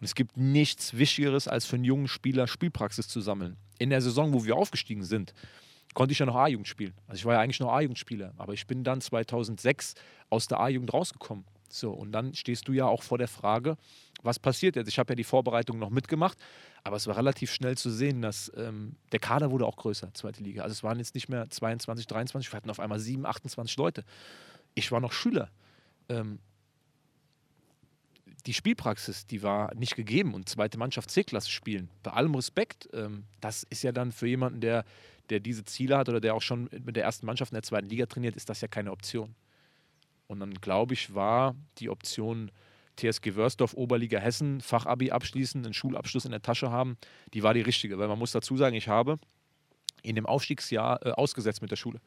[0.00, 3.56] Und es gibt nichts Wichtigeres, als für einen jungen Spieler Spielpraxis zu sammeln.
[3.78, 5.34] In der Saison, wo wir aufgestiegen sind,
[5.94, 6.94] konnte ich ja noch A-Jugend spielen.
[7.06, 8.32] Also ich war ja eigentlich noch A-Jugendspieler.
[8.36, 9.94] Aber ich bin dann 2006
[10.30, 11.44] aus der A-Jugend rausgekommen.
[11.68, 13.76] So, und dann stehst du ja auch vor der Frage,
[14.22, 14.88] was passiert jetzt?
[14.88, 16.38] Ich habe ja die Vorbereitung noch mitgemacht,
[16.88, 20.42] aber es war relativ schnell zu sehen, dass ähm, der Kader wurde auch größer, zweite
[20.42, 20.62] Liga.
[20.62, 24.04] Also es waren jetzt nicht mehr 22, 23, wir hatten auf einmal 7, 28 Leute.
[24.74, 25.50] Ich war noch Schüler.
[26.08, 26.38] Ähm,
[28.46, 31.90] die Spielpraxis, die war nicht gegeben und zweite Mannschaft C-Klasse spielen.
[32.02, 34.86] Bei allem Respekt, ähm, das ist ja dann für jemanden, der,
[35.28, 37.90] der diese Ziele hat oder der auch schon mit der ersten Mannschaft in der zweiten
[37.90, 39.34] Liga trainiert, ist das ja keine Option.
[40.26, 42.50] Und dann glaube ich, war die Option
[42.98, 46.96] TSG Wörsdorf, Oberliga Hessen, Fachabi abschließen, einen Schulabschluss in der Tasche haben,
[47.34, 47.98] die war die richtige.
[47.98, 49.18] Weil man muss dazu sagen, ich habe
[50.02, 52.00] in dem Aufstiegsjahr äh, ausgesetzt mit der Schule.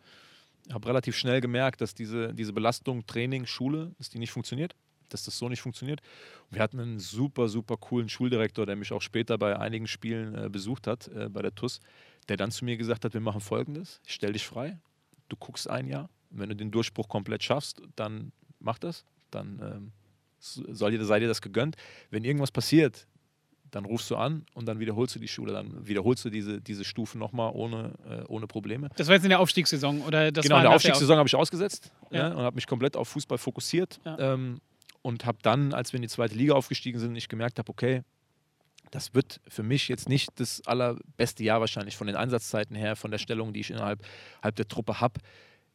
[0.68, 4.76] Ich habe relativ schnell gemerkt, dass diese, diese Belastung Training, Schule, dass die nicht funktioniert,
[5.10, 6.02] dass das so nicht funktioniert.
[6.50, 10.36] Und wir hatten einen super, super coolen Schuldirektor, der mich auch später bei einigen Spielen
[10.36, 11.80] äh, besucht hat, äh, bei der TUS,
[12.30, 14.78] der dann zu mir gesagt hat, wir machen folgendes, ich stelle dich frei,
[15.30, 19.92] du guckst ein Jahr, wenn du den Durchbruch komplett schaffst, dann mach das, dann ähm,
[20.42, 21.76] soll dir, sei dir das gegönnt.
[22.10, 23.08] Wenn irgendwas passiert,
[23.72, 26.84] dann rufst du an und dann wiederholst du die Schule, dann wiederholst du diese, diese
[26.84, 28.90] Stufen nochmal ohne, äh, ohne Probleme.
[28.98, 31.92] Das war jetzt in der Aufstiegssaison oder das Genau, in der Aufstiegssaison habe ich ausgesetzt
[32.10, 32.30] ja.
[32.30, 34.34] Ja, und habe mich komplett auf Fußball fokussiert ja.
[34.34, 34.60] ähm,
[35.02, 38.02] und habe dann, als wir in die zweite Liga aufgestiegen sind, ich gemerkt habe, okay,
[38.92, 43.10] das wird für mich jetzt nicht das allerbeste Jahr wahrscheinlich von den Einsatzzeiten her, von
[43.10, 44.04] der Stellung, die ich innerhalb
[44.44, 45.22] der Truppe habe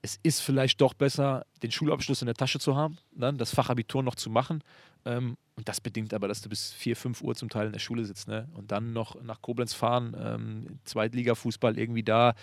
[0.03, 4.03] es ist vielleicht doch besser, den Schulabschluss in der Tasche zu haben, dann das Fachabitur
[4.03, 4.63] noch zu machen.
[5.05, 7.81] Ähm, und das bedingt aber, dass du bis 4, 5 Uhr zum Teil in der
[7.81, 8.29] Schule sitzt.
[8.29, 8.49] Ne?
[8.55, 12.35] Und dann noch nach Koblenz fahren, ähm, Zweitliga-Fußball irgendwie da.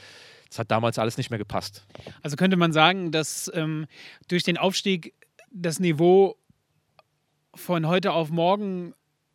[0.50, 1.86] Das hat damals alles nicht mehr gepasst.
[2.22, 3.86] Also könnte man sagen, dass ähm,
[4.28, 5.14] durch den Aufstieg
[5.52, 6.38] das Niveau
[7.54, 8.94] von heute auf morgen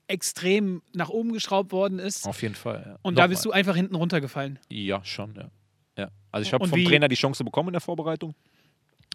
[0.09, 2.27] extrem nach oben geschraubt worden ist.
[2.27, 2.83] Auf jeden Fall.
[2.85, 2.99] Ja.
[3.03, 4.59] Und Noch da bist du einfach hinten runtergefallen.
[4.69, 5.51] Ja, schon, ja.
[5.99, 6.85] Ja, also ich habe vom wie?
[6.85, 8.35] Trainer die Chance bekommen in der Vorbereitung,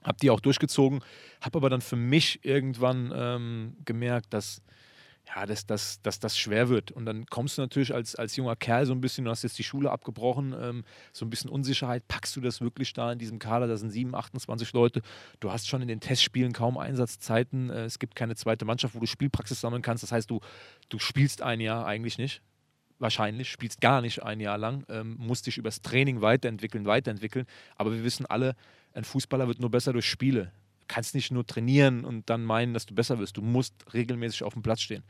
[0.04, 1.02] habe die auch durchgezogen,
[1.42, 4.62] habe aber dann für mich irgendwann ähm, gemerkt, dass
[5.26, 6.92] ja, dass, dass, dass das schwer wird.
[6.92, 9.58] Und dann kommst du natürlich als, als junger Kerl so ein bisschen, du hast jetzt
[9.58, 12.06] die Schule abgebrochen, ähm, so ein bisschen Unsicherheit.
[12.10, 13.68] Packst du das wirklich da in diesem Kader?
[13.68, 15.02] Da sind 7, 28 Leute.
[15.40, 17.70] Du hast schon in den Testspielen kaum Einsatzzeiten.
[17.70, 20.04] Äh, es gibt keine zweite Mannschaft, wo du Spielpraxis sammeln kannst.
[20.04, 20.42] Das heißt, du,
[20.90, 22.42] du spielst ein Jahr eigentlich nicht
[23.04, 27.46] wahrscheinlich, spielst gar nicht ein Jahr lang, ähm, musst dich übers Training weiterentwickeln, weiterentwickeln.
[27.76, 28.56] Aber wir wissen alle,
[28.94, 30.52] ein Fußballer wird nur besser durch Spiele.
[30.80, 33.38] Du kannst nicht nur trainieren und dann meinen, dass du besser wirst.
[33.38, 35.04] Du musst regelmäßig auf dem Platz stehen.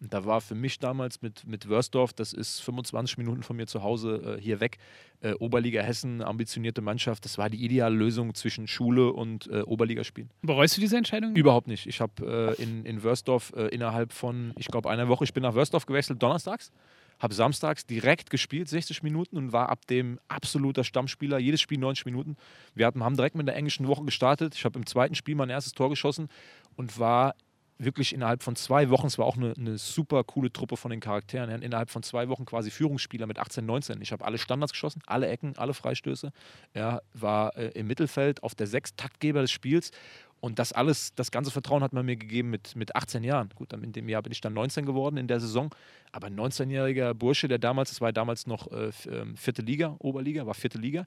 [0.00, 3.66] Und da war für mich damals mit, mit Wörsdorf, das ist 25 Minuten von mir
[3.66, 4.78] zu Hause äh, hier weg,
[5.20, 10.30] äh, Oberliga Hessen, ambitionierte Mannschaft, das war die ideale Lösung zwischen Schule und äh, Oberligaspielen.
[10.40, 11.36] Bereust du diese Entscheidung?
[11.36, 11.86] Überhaupt nicht.
[11.86, 15.42] Ich habe äh, in, in Wörsdorf äh, innerhalb von, ich glaube, einer Woche, ich bin
[15.42, 16.72] nach Wörsdorf gewechselt, donnerstags,
[17.20, 22.06] habe samstags direkt gespielt, 60 Minuten und war ab dem absoluter Stammspieler, jedes Spiel 90
[22.06, 22.36] Minuten.
[22.74, 24.54] Wir hatten, haben direkt mit der englischen Woche gestartet.
[24.54, 26.28] Ich habe im zweiten Spiel mein erstes Tor geschossen
[26.76, 27.34] und war
[27.82, 31.00] wirklich innerhalb von zwei Wochen, es war auch eine, eine, super coole Truppe von den
[31.00, 34.02] Charakteren, innerhalb von zwei Wochen quasi Führungsspieler mit 18, 19.
[34.02, 36.30] Ich habe alle Standards geschossen, alle Ecken, alle Freistöße.
[36.74, 39.90] Ja, war äh, im Mittelfeld auf der sechs Taktgeber des Spiels
[40.40, 43.50] und das alles, das ganze Vertrauen hat man mir gegeben mit, mit 18 Jahren.
[43.54, 45.74] Gut, in dem Jahr bin ich dann 19 geworden in der Saison.
[46.12, 50.46] Aber ein 19-jähriger Bursche, der damals, das war damals noch äh, ähm, vierte Liga, Oberliga,
[50.46, 51.06] war vierte Liga,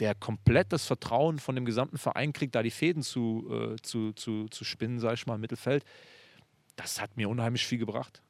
[0.00, 4.12] der komplett das Vertrauen von dem gesamten Verein kriegt, da die Fäden zu, äh, zu,
[4.14, 5.84] zu, zu spinnen, sage ich mal, im Mittelfeld,
[6.74, 8.20] das hat mir unheimlich viel gebracht.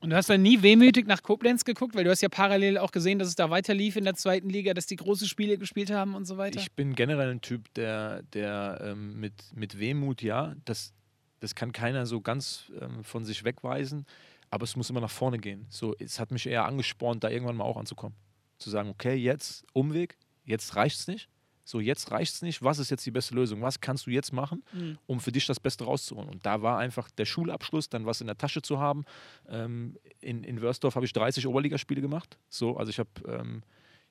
[0.00, 2.90] Und du hast dann nie wehmütig nach Koblenz geguckt, weil du hast ja parallel auch
[2.90, 5.90] gesehen, dass es da weiter lief in der zweiten Liga, dass die große Spiele gespielt
[5.90, 6.58] haben und so weiter.
[6.58, 10.92] Ich bin generell ein Typ, der, der ähm, mit, mit Wehmut, ja, das,
[11.40, 14.06] das kann keiner so ganz ähm, von sich wegweisen,
[14.50, 15.66] aber es muss immer nach vorne gehen.
[15.68, 18.16] So, es hat mich eher angespornt, da irgendwann mal auch anzukommen.
[18.58, 21.28] Zu sagen, okay, jetzt Umweg, jetzt reicht es nicht
[21.70, 23.62] so jetzt reicht es nicht, was ist jetzt die beste Lösung?
[23.62, 24.98] Was kannst du jetzt machen, mhm.
[25.06, 26.28] um für dich das Beste rauszuholen?
[26.28, 29.04] Und da war einfach der Schulabschluss, dann was in der Tasche zu haben.
[29.48, 32.38] Ähm, in, in Wörsdorf habe ich 30 Oberligaspiele gemacht.
[32.48, 33.62] So, also ich habe, ähm,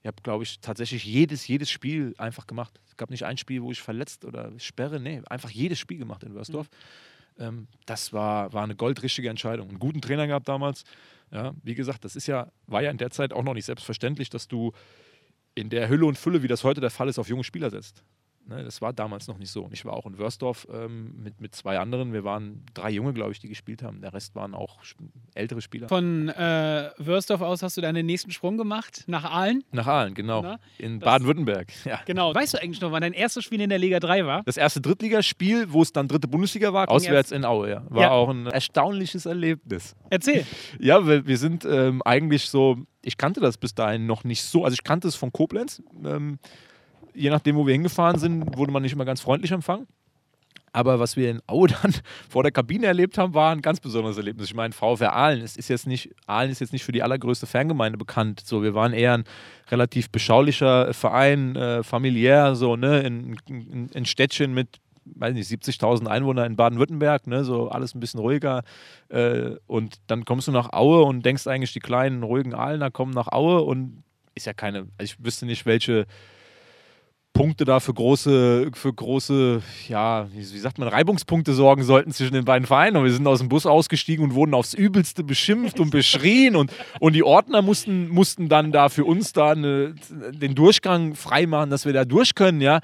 [0.01, 2.79] ich habe, glaube ich, tatsächlich jedes, jedes Spiel einfach gemacht.
[2.87, 6.23] Es gab nicht ein Spiel, wo ich verletzt oder sperre, nee, einfach jedes Spiel gemacht
[6.23, 6.69] in Wörsdorf.
[7.37, 7.43] Mhm.
[7.43, 9.69] Ähm, das war, war eine goldrichtige Entscheidung.
[9.69, 10.83] Einen guten Trainer gehabt damals.
[11.31, 14.29] Ja, wie gesagt, das ist ja, war ja in der Zeit auch noch nicht selbstverständlich,
[14.29, 14.71] dass du
[15.59, 18.03] in der Hülle und Fülle, wie das heute der Fall ist, auf junge Spieler setzt.
[18.49, 19.63] Ne, das war damals noch nicht so.
[19.63, 22.13] Und ich war auch in Wörsdorf ähm, mit, mit zwei anderen.
[22.13, 24.01] Wir waren drei Junge, glaube ich, die gespielt haben.
[24.01, 24.79] Der Rest waren auch
[25.35, 25.87] ältere Spieler.
[25.87, 29.63] Von äh, Wörsdorf aus hast du deinen nächsten Sprung gemacht nach Aalen?
[29.71, 30.41] Nach Aalen, genau.
[30.41, 30.59] Na?
[30.79, 31.71] In Baden-Württemberg.
[31.85, 31.99] Ja.
[32.07, 32.33] Genau.
[32.33, 34.41] Weißt du eigentlich noch, wann dein erstes Spiel in der Liga 3 war?
[34.45, 37.69] Das erste Drittligaspiel, wo es dann dritte Bundesliga war, auswärts in Aue.
[37.69, 37.83] Ja.
[37.89, 38.09] War ja.
[38.09, 39.95] auch ein erstaunliches Erlebnis.
[40.09, 40.45] Erzähl.
[40.79, 44.63] Ja, wir, wir sind ähm, eigentlich so, ich kannte das bis dahin noch nicht so.
[44.63, 45.83] Also ich kannte es von Koblenz.
[46.03, 46.39] Ähm,
[47.13, 49.87] je nachdem, wo wir hingefahren sind, wurde man nicht immer ganz freundlich empfangen.
[50.71, 51.93] Aber was wir in Aue dann
[52.29, 54.47] vor der Kabine erlebt haben, war ein ganz besonderes Erlebnis.
[54.47, 57.97] Ich meine, VfR Aalen ist, jetzt nicht, Aalen ist jetzt nicht für die allergrößte Fangemeinde
[57.97, 58.41] bekannt.
[58.45, 59.23] So, wir waren eher ein
[59.71, 64.79] relativ beschaulicher Verein, äh, familiär, so, ne, in, in, in Städtchen mit
[65.15, 68.63] weiß nicht, 70.000 Einwohner in Baden-Württemberg, ne, so alles ein bisschen ruhiger.
[69.07, 73.11] Äh, und dann kommst du nach Aue und denkst eigentlich, die kleinen, ruhigen Aalener kommen
[73.11, 74.03] nach Aue und
[74.35, 76.05] ist ja keine, also ich wüsste nicht, welche
[77.33, 82.43] Punkte da für große, für große, ja, wie, sagt man, Reibungspunkte sorgen sollten zwischen den
[82.43, 82.97] beiden Vereinen.
[82.97, 86.55] Und wir sind aus dem Bus ausgestiegen und wurden aufs Übelste beschimpft und beschrien.
[86.55, 89.95] Und, und die Ordner mussten, mussten dann da für uns da eine,
[90.31, 92.79] den Durchgang freimachen, dass wir da durch können, ja.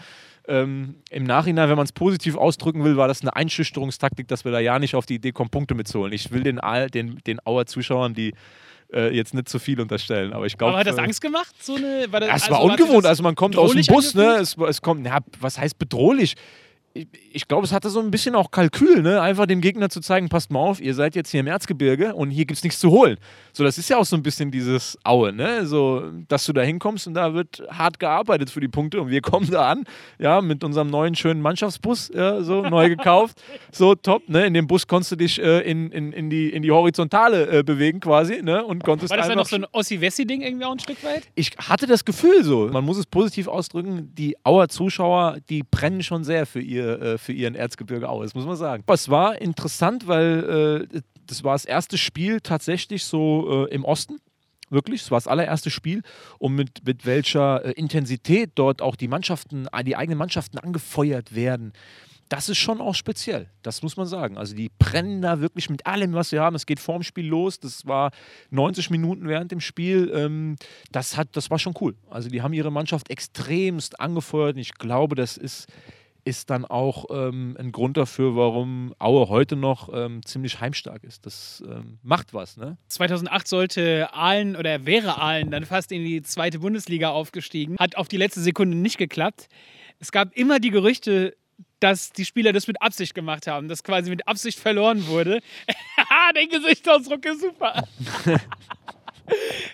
[0.47, 4.51] Ähm, Im Nachhinein, wenn man es positiv ausdrücken will, war das eine Einschüchterungstaktik, dass wir
[4.51, 6.13] da ja nicht auf die Idee kommen, Punkte mitzuholen.
[6.13, 6.61] Ich will den,
[6.93, 8.33] den, den Auer Zuschauern, die
[8.93, 10.33] äh, jetzt nicht zu viel unterstellen.
[10.33, 10.73] Aber ich glaube.
[10.73, 11.53] Aber hat das äh, Angst gemacht?
[11.61, 13.05] So eine, war das, es also war ungewohnt.
[13.05, 14.37] Also man kommt aus dem Bus, ne?
[14.37, 16.35] Es, es kommt, ja, was heißt bedrohlich?
[16.95, 19.21] Ich, ich glaube, es hatte so ein bisschen auch Kalkül, ne?
[19.21, 22.31] einfach dem Gegner zu zeigen, passt mal auf, ihr seid jetzt hier im Erzgebirge und
[22.31, 23.17] hier gibt es nichts zu holen.
[23.51, 25.65] So, das ist ja auch so ein bisschen dieses Aue, ne?
[25.65, 29.21] so, dass du da hinkommst und da wird hart gearbeitet für die Punkte und wir
[29.25, 29.83] kommen da an,
[30.19, 33.41] ja, mit unserem neuen schönen Mannschaftsbus, ja, so neu gekauft,
[33.73, 34.45] so top, ne?
[34.45, 37.63] in dem Bus konntest du dich äh, in, in, in, die, in die Horizontale äh,
[37.63, 38.63] bewegen quasi ne?
[38.63, 41.23] und konntest War das dann noch so ein Ossi-Wessi-Ding irgendwie auch ein Stück weit?
[41.35, 46.01] Ich hatte das Gefühl so, man muss es positiv ausdrücken, die Auer Zuschauer, die brennen
[46.01, 48.83] schon sehr für ihr äh, für ihren Erzgebirge Aue, das muss man sagen.
[48.87, 54.19] Es war interessant, weil äh, das war das erste Spiel tatsächlich so äh, im Osten.
[54.69, 56.01] Wirklich, es war das allererste Spiel
[56.39, 61.71] und mit, mit welcher Intensität dort auch die Mannschaften, die eigenen Mannschaften angefeuert werden
[62.29, 63.49] das ist schon auch speziell.
[63.61, 64.37] Das muss man sagen.
[64.37, 66.55] Also die brennen da wirklich mit allem, was sie haben.
[66.55, 67.59] Es geht vorm Spiel los.
[67.59, 68.11] Das war
[68.49, 70.11] 90 Minuten während dem Spiel.
[70.13, 70.55] Ähm,
[70.91, 71.95] das, hat, das war schon cool.
[72.09, 74.55] Also die haben ihre Mannschaft extremst angefeuert.
[74.55, 75.67] Und ich glaube, das ist
[76.25, 81.25] ist dann auch ähm, ein Grund dafür, warum Aue heute noch ähm, ziemlich heimstark ist.
[81.25, 82.57] Das ähm, macht was.
[82.57, 82.77] Ne?
[82.89, 87.77] 2008 sollte Aalen oder wäre Aalen dann fast in die zweite Bundesliga aufgestiegen.
[87.79, 89.47] Hat auf die letzte Sekunde nicht geklappt.
[89.99, 91.37] Es gab immer die Gerüchte,
[91.79, 95.41] dass die Spieler das mit Absicht gemacht haben, dass quasi mit Absicht verloren wurde.
[96.35, 97.87] Der Gesichtsausdruck ist super.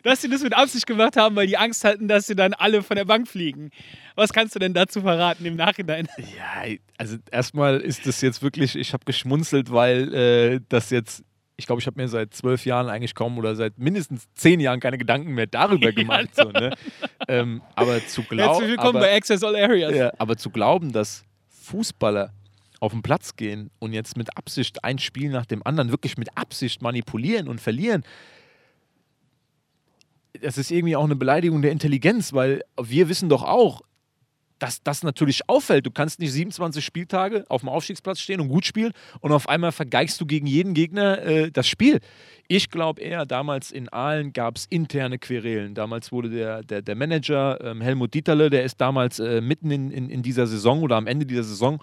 [0.04, 2.84] dass sie das mit Absicht gemacht haben, weil die Angst hatten, dass sie dann alle
[2.84, 3.72] von der Bank fliegen.
[4.16, 6.08] Was kannst du denn dazu verraten im Nachhinein?
[6.18, 11.24] Ja, also erstmal ist das jetzt wirklich, ich habe geschmunzelt, weil äh, das jetzt
[11.62, 14.80] ich glaube, ich habe mir seit zwölf Jahren eigentlich kaum oder seit mindestens zehn Jahren
[14.80, 16.30] keine Gedanken mehr darüber gemacht.
[16.36, 16.76] ja, so, ne?
[17.28, 18.68] ähm, aber zu glauben.
[18.68, 19.96] willkommen bei Access All Areas.
[19.96, 22.34] Ja, aber zu glauben, dass Fußballer
[22.80, 26.36] auf den Platz gehen und jetzt mit Absicht ein Spiel nach dem anderen wirklich mit
[26.36, 28.04] Absicht manipulieren und verlieren,
[30.40, 33.82] das ist irgendwie auch eine Beleidigung der Intelligenz, weil wir wissen doch auch,
[34.62, 35.88] dass das natürlich auffällt.
[35.88, 39.72] Du kannst nicht 27 Spieltage auf dem Aufstiegsplatz stehen und gut spielen und auf einmal
[39.72, 42.00] vergeigst du gegen jeden Gegner äh, das Spiel.
[42.48, 45.74] Ich glaube eher, damals in Aalen gab es interne Querelen.
[45.74, 49.90] Damals wurde der, der, der Manager ähm, Helmut Dieterle, der ist damals äh, mitten in,
[49.90, 51.82] in, in dieser Saison oder am Ende dieser Saison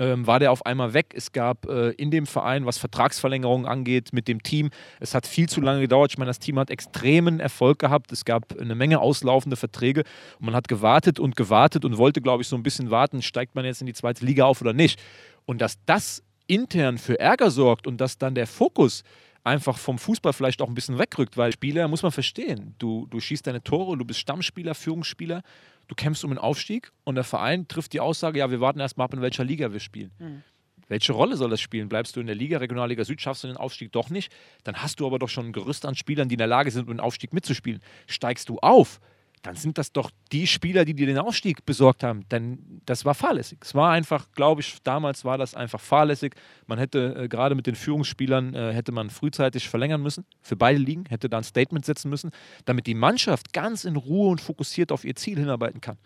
[0.00, 1.12] ähm, war der auf einmal weg.
[1.14, 5.48] Es gab äh, in dem Verein, was Vertragsverlängerungen angeht, mit dem Team, es hat viel
[5.48, 6.10] zu lange gedauert.
[6.12, 8.10] Ich meine, das Team hat extremen Erfolg gehabt.
[8.10, 10.04] Es gab eine Menge auslaufende Verträge
[10.38, 13.54] und man hat gewartet und gewartet und wollte, glaube ich, so ein bisschen warten, steigt
[13.54, 14.98] man jetzt in die zweite Liga auf oder nicht.
[15.44, 19.04] Und dass das intern für Ärger sorgt und dass dann der Fokus
[19.44, 22.74] einfach vom Fußball vielleicht auch ein bisschen wegrückt, weil Spieler muss man verstehen.
[22.78, 25.42] Du, du schießt deine Tore, du bist Stammspieler, Führungsspieler
[25.90, 28.96] du kämpfst um einen Aufstieg und der Verein trifft die Aussage, ja, wir warten erst
[28.96, 30.12] mal ab, in welcher Liga wir spielen.
[30.20, 30.42] Mhm.
[30.86, 31.88] Welche Rolle soll das spielen?
[31.88, 34.32] Bleibst du in der Liga, Regionalliga Süd, schaffst du den Aufstieg doch nicht?
[34.64, 36.82] Dann hast du aber doch schon ein Gerüst an Spielern, die in der Lage sind,
[36.82, 37.80] um den Aufstieg mitzuspielen.
[38.06, 39.00] Steigst du auf,
[39.42, 42.28] dann sind das doch die Spieler, die dir den Ausstieg besorgt haben.
[42.28, 43.58] Denn das war fahrlässig.
[43.62, 46.34] Es war einfach, glaube ich, damals war das einfach fahrlässig.
[46.66, 50.78] Man hätte äh, gerade mit den Führungsspielern äh, hätte man frühzeitig verlängern müssen für beide
[50.78, 52.30] Ligen, hätte da ein Statement setzen müssen,
[52.66, 55.96] damit die Mannschaft ganz in Ruhe und fokussiert auf ihr Ziel hinarbeiten kann.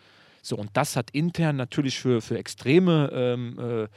[0.43, 3.89] So und das hat intern natürlich für, für extreme ähm, äh,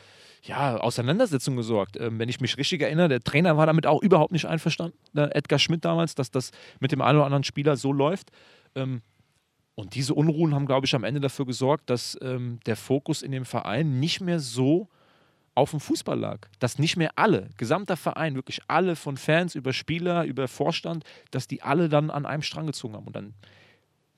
[0.44, 1.98] ja, Auseinandersetzungen gesorgt.
[1.98, 5.34] Ähm, wenn ich mich richtig erinnere, der Trainer war damit auch überhaupt nicht einverstanden, ne,
[5.36, 8.32] Edgar Schmidt damals, dass das mit dem einen oder anderen Spieler so läuft.
[8.76, 9.02] Ähm,
[9.78, 13.32] und diese Unruhen haben, glaube ich, am Ende dafür gesorgt, dass ähm, der Fokus in
[13.32, 14.90] dem Verein nicht mehr so
[15.54, 16.48] auf dem Fußball lag.
[16.58, 21.48] Dass nicht mehr alle, gesamter Verein, wirklich alle von Fans über Spieler, über Vorstand, dass
[21.48, 23.06] die alle dann an einem Strang gezogen haben.
[23.06, 23.36] Und dann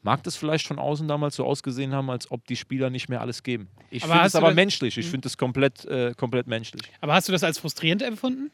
[0.01, 3.19] mag das vielleicht von außen damals so ausgesehen haben, als ob die Spieler nicht mehr
[3.19, 3.67] alles geben.
[3.89, 4.97] Ich finde es aber menschlich.
[4.97, 5.11] Ich hm.
[5.11, 6.83] finde es komplett, äh, komplett menschlich.
[7.01, 8.49] Aber hast du das als frustrierend empfunden?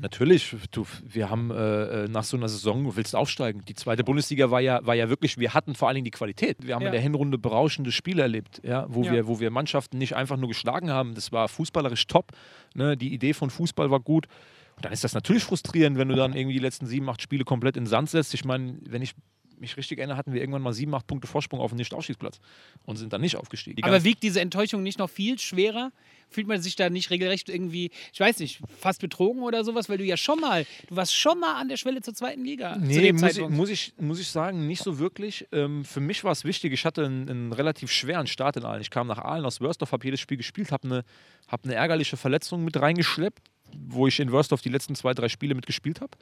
[0.00, 3.62] Natürlich, du, wir haben äh, äh, nach so einer Saison, du willst aufsteigen.
[3.68, 6.56] Die zweite Bundesliga war ja, war ja wirklich, wir hatten vor allen Dingen die Qualität.
[6.66, 6.88] Wir haben ja.
[6.88, 9.12] in der Hinrunde berauschende Spiele erlebt, ja, wo, ja.
[9.12, 11.14] Wir, wo wir Mannschaften nicht einfach nur geschlagen haben.
[11.14, 12.32] Das war fußballerisch top.
[12.74, 12.96] Ne?
[12.96, 14.28] Die Idee von Fußball war gut.
[14.76, 17.44] Und dann ist das natürlich frustrierend, wenn du dann irgendwie die letzten sieben, acht Spiele
[17.44, 18.32] komplett in den Sand setzt.
[18.32, 19.14] Ich meine, wenn ich
[19.62, 22.38] mich richtig erinnere, hatten wir irgendwann mal sieben, acht Punkte Vorsprung auf den Nicht-Aufstiegsplatz
[22.84, 23.76] und sind dann nicht aufgestiegen.
[23.76, 25.92] Die Aber wiegt diese Enttäuschung nicht noch viel schwerer?
[26.28, 29.98] Fühlt man sich da nicht regelrecht irgendwie, ich weiß nicht, fast betrogen oder sowas, weil
[29.98, 32.76] du ja schon mal, du warst schon mal an der Schwelle zur zweiten Liga.
[32.78, 35.46] Nee, muss ich, muss, ich, muss ich sagen, nicht so wirklich.
[35.52, 38.80] Ähm, für mich war es wichtig, ich hatte einen, einen, relativ schweren Start in Aalen.
[38.80, 41.04] Ich kam nach Aalen aus Wörsdorf, habe jedes Spiel gespielt, habe eine,
[41.48, 43.42] hab eine ärgerliche Verletzung mit reingeschleppt,
[43.74, 46.16] wo ich in Wörsdorf die letzten zwei, drei Spiele mitgespielt habe.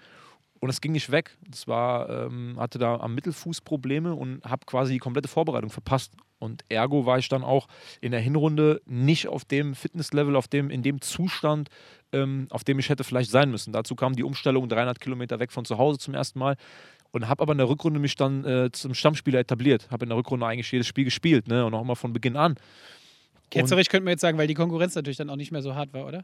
[0.60, 1.36] Und es ging nicht weg.
[1.48, 6.12] Das war, ähm, hatte da am Mittelfuß Probleme und habe quasi die komplette Vorbereitung verpasst.
[6.38, 7.66] Und ergo war ich dann auch
[8.00, 11.68] in der Hinrunde nicht auf dem Fitnesslevel, auf dem, in dem Zustand,
[12.12, 13.72] ähm, auf dem ich hätte vielleicht sein müssen.
[13.72, 16.56] Dazu kam die Umstellung 300 Kilometer weg von zu Hause zum ersten Mal
[17.10, 19.90] und habe aber in der Rückrunde mich dann äh, zum Stammspieler etabliert.
[19.90, 21.64] Habe in der Rückrunde eigentlich jedes Spiel gespielt ne?
[21.64, 22.56] und auch immer von Beginn an.
[23.50, 25.92] Ketzerich könnte man jetzt sagen, weil die Konkurrenz natürlich dann auch nicht mehr so hart
[25.92, 26.22] war, oder?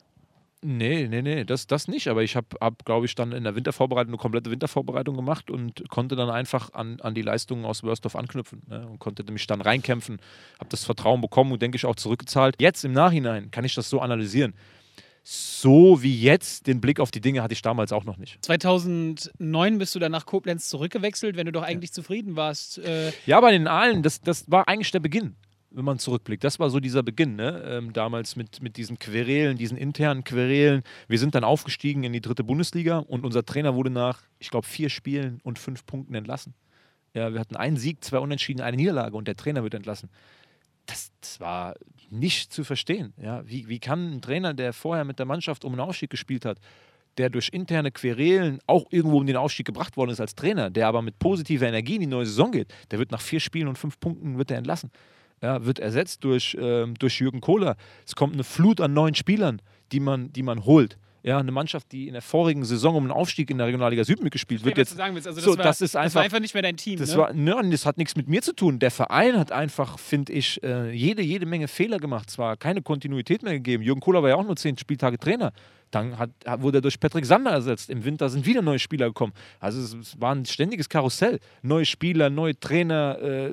[0.68, 2.08] Nee, nee, nee, das, das nicht.
[2.08, 5.88] Aber ich habe, hab, glaube ich, dann in der Wintervorbereitung eine komplette Wintervorbereitung gemacht und
[5.90, 8.84] konnte dann einfach an, an die Leistungen aus Wörsdorf anknüpfen ne?
[8.88, 10.18] und konnte mich dann reinkämpfen,
[10.58, 12.56] habe das Vertrauen bekommen und denke ich auch zurückgezahlt.
[12.58, 14.54] Jetzt im Nachhinein kann ich das so analysieren.
[15.22, 18.44] So wie jetzt den Blick auf die Dinge hatte ich damals auch noch nicht.
[18.44, 21.94] 2009 bist du dann nach Koblenz zurückgewechselt, wenn du doch eigentlich ja.
[21.94, 22.78] zufrieden warst.
[22.78, 25.36] Äh ja, bei den Aalen, das, das war eigentlich der Beginn
[25.70, 26.44] wenn man zurückblickt.
[26.44, 27.62] Das war so dieser Beginn, ne?
[27.66, 30.82] Ähm, damals mit, mit diesen Querelen, diesen internen Querelen.
[31.08, 34.66] Wir sind dann aufgestiegen in die dritte Bundesliga und unser Trainer wurde nach, ich glaube,
[34.66, 36.54] vier Spielen und fünf Punkten entlassen.
[37.14, 40.10] Ja, wir hatten einen Sieg, zwei Unentschieden, eine Niederlage und der Trainer wird entlassen.
[40.86, 41.74] Das, das war
[42.10, 43.12] nicht zu verstehen.
[43.20, 43.46] Ja?
[43.46, 46.58] Wie, wie kann ein Trainer, der vorher mit der Mannschaft um einen Aufstieg gespielt hat,
[47.18, 50.86] der durch interne Querelen auch irgendwo um den Aufstieg gebracht worden ist als Trainer, der
[50.86, 53.78] aber mit positiver Energie in die neue Saison geht, der wird nach vier Spielen und
[53.78, 54.90] fünf Punkten wird er entlassen
[55.42, 57.76] ja, wird ersetzt durch, ähm, durch Jürgen Kohler.
[58.06, 59.60] Es kommt eine Flut an neuen Spielern,
[59.92, 60.98] die man, die man holt.
[61.26, 64.22] Ja, eine Mannschaft, die in der vorigen Saison um einen Aufstieg in der Regionalliga Süd
[64.22, 64.78] mitgespielt wird.
[64.78, 65.26] Jetzt, sagen willst.
[65.26, 67.00] Also das, so, war, das, ist einfach, das war einfach nicht mehr dein Team.
[67.00, 67.16] Das, ne?
[67.16, 68.78] war, nein, das hat nichts mit mir zu tun.
[68.78, 72.30] Der Verein hat einfach, finde ich, äh, jede, jede Menge Fehler gemacht.
[72.30, 73.82] Zwar keine Kontinuität mehr gegeben.
[73.82, 75.52] Jürgen Kohler war ja auch nur zehn Spieltage Trainer.
[75.90, 77.90] Dann hat, wurde er durch Patrick Sander ersetzt.
[77.90, 79.32] Im Winter sind wieder neue Spieler gekommen.
[79.58, 81.40] Also es, es war ein ständiges Karussell.
[81.60, 83.50] Neue Spieler, neue Trainer, äh,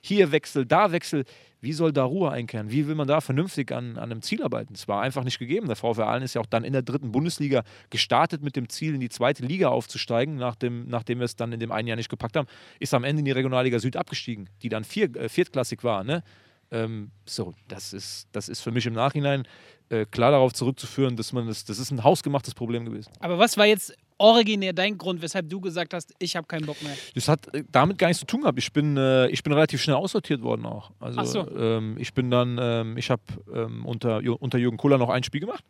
[0.00, 1.26] hier Wechsel, da Wechsel
[1.64, 2.70] Wie soll da Ruhe einkehren?
[2.70, 4.74] Wie will man da vernünftig an, an einem Ziel arbeiten?
[4.74, 5.66] Es war einfach nicht gegeben.
[5.66, 8.94] Der VfR Aalen ist ja auch dann in der dritten Bundesliga gestartet mit dem Ziel,
[8.94, 12.10] in die zweite Liga aufzusteigen, nachdem, nachdem wir es dann in dem einen Jahr nicht
[12.10, 12.46] gepackt haben.
[12.80, 16.04] Ist am Ende in die Regionalliga Süd abgestiegen, die dann vier, äh, viertklassig war.
[16.04, 16.22] Ne?
[16.70, 19.44] Ähm, so, das ist, das ist für mich im Nachhinein
[19.88, 23.10] äh, klar darauf zurückzuführen, dass man das, das ist ein hausgemachtes Problem gewesen.
[23.20, 26.80] Aber was war jetzt originär dein Grund, weshalb du gesagt hast, ich habe keinen Bock
[26.82, 26.94] mehr?
[27.14, 28.58] Das hat äh, damit gar nichts zu tun gehabt.
[28.58, 30.90] Ich bin, äh, ich bin relativ schnell aussortiert worden auch.
[31.00, 31.56] Also Ach so.
[31.56, 33.22] ähm, ich bin dann, ähm, ich habe
[33.52, 35.64] ähm, unter, unter Jürgen Kohler noch ein Spiel gemacht.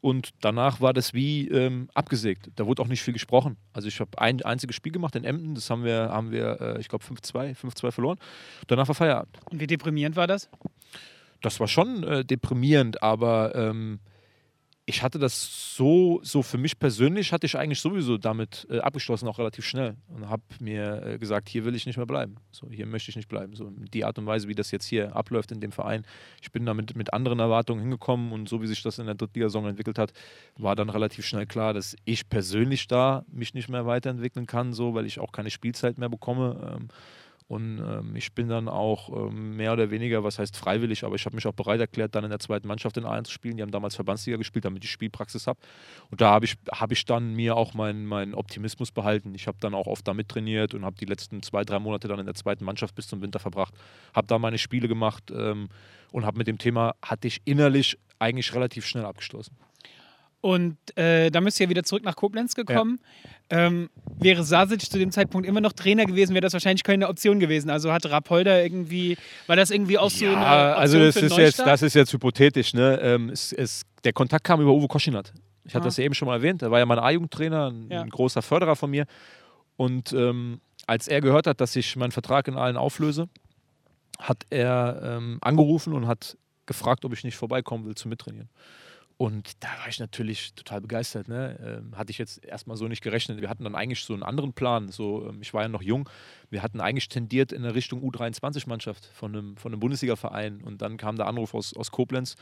[0.00, 2.50] Und danach war das wie ähm, abgesägt.
[2.54, 3.56] Da wurde auch nicht viel gesprochen.
[3.72, 5.56] Also ich habe ein einziges Spiel gemacht in Emden.
[5.56, 8.18] Das haben wir, haben wir äh, ich glaube, 5-2, 5-2 verloren.
[8.68, 9.36] Danach war Feierabend.
[9.50, 10.48] Und wie deprimierend war das?
[11.40, 14.00] das war schon äh, deprimierend, aber ähm,
[14.88, 19.28] ich hatte das so, so für mich persönlich, hatte ich eigentlich sowieso damit äh, abgeschlossen,
[19.28, 19.96] auch relativ schnell.
[20.08, 22.36] Und habe mir äh, gesagt, hier will ich nicht mehr bleiben.
[22.52, 23.54] So, hier möchte ich nicht bleiben.
[23.54, 26.06] So, die Art und Weise, wie das jetzt hier abläuft in dem Verein.
[26.40, 29.66] Ich bin damit mit anderen Erwartungen hingekommen und so wie sich das in der Drittligasaison
[29.66, 30.14] entwickelt hat,
[30.56, 34.94] war dann relativ schnell klar, dass ich persönlich da mich nicht mehr weiterentwickeln kann, so,
[34.94, 36.78] weil ich auch keine Spielzeit mehr bekomme.
[36.78, 36.88] Ähm,
[37.48, 41.24] und ähm, ich bin dann auch ähm, mehr oder weniger, was heißt freiwillig, aber ich
[41.24, 43.56] habe mich auch bereit erklärt, dann in der zweiten Mannschaft in Aalen zu spielen.
[43.56, 45.58] Die haben damals Verbandsliga gespielt, damit ich Spielpraxis habe.
[46.10, 49.34] Und da habe ich, hab ich dann mir auch meinen meinen Optimismus behalten.
[49.34, 52.18] Ich habe dann auch oft damit trainiert und habe die letzten zwei, drei Monate dann
[52.18, 53.72] in der zweiten Mannschaft bis zum Winter verbracht.
[54.14, 55.70] Habe da meine Spiele gemacht ähm,
[56.12, 59.56] und habe mit dem Thema, hatte ich innerlich eigentlich relativ schnell abgeschlossen.
[60.48, 63.00] Und äh, dann du ja wieder zurück nach Koblenz gekommen.
[63.50, 67.38] Ähm, wäre Sasic zu dem Zeitpunkt immer noch Trainer gewesen, wäre das wahrscheinlich keine Option
[67.38, 67.68] gewesen.
[67.70, 71.58] Also hatte Rapolda irgendwie, war das irgendwie auch so eine Option also das ist, jetzt,
[71.58, 72.72] das ist jetzt hypothetisch.
[72.74, 72.98] Ne?
[73.02, 75.32] Ähm, es, es, der Kontakt kam über Uwe Koschinat.
[75.64, 75.88] Ich hatte Ah.
[75.88, 76.62] das ja eben schon mal erwähnt.
[76.62, 78.00] Er war ja mein A-Jugendtrainer, ein, Ja.
[78.02, 79.04] ein großer Förderer von mir.
[79.76, 83.28] Und ähm, als er gehört hat, dass ich meinen Vertrag in allen auflöse,
[84.18, 88.48] hat er ähm, angerufen und hat gefragt, ob ich nicht vorbeikommen will zum Mittrainieren.
[89.18, 91.26] Und da war ich natürlich total begeistert.
[91.26, 91.58] Ne?
[91.60, 93.40] Ähm, hatte ich jetzt erstmal so nicht gerechnet.
[93.40, 94.88] Wir hatten dann eigentlich so einen anderen Plan.
[94.90, 96.08] So, ähm, ich war ja noch jung.
[96.50, 100.62] Wir hatten eigentlich tendiert in der Richtung U23-Mannschaft von einem, von einem Bundesliga-Verein.
[100.62, 102.36] Und dann kam der Anruf aus, aus Koblenz.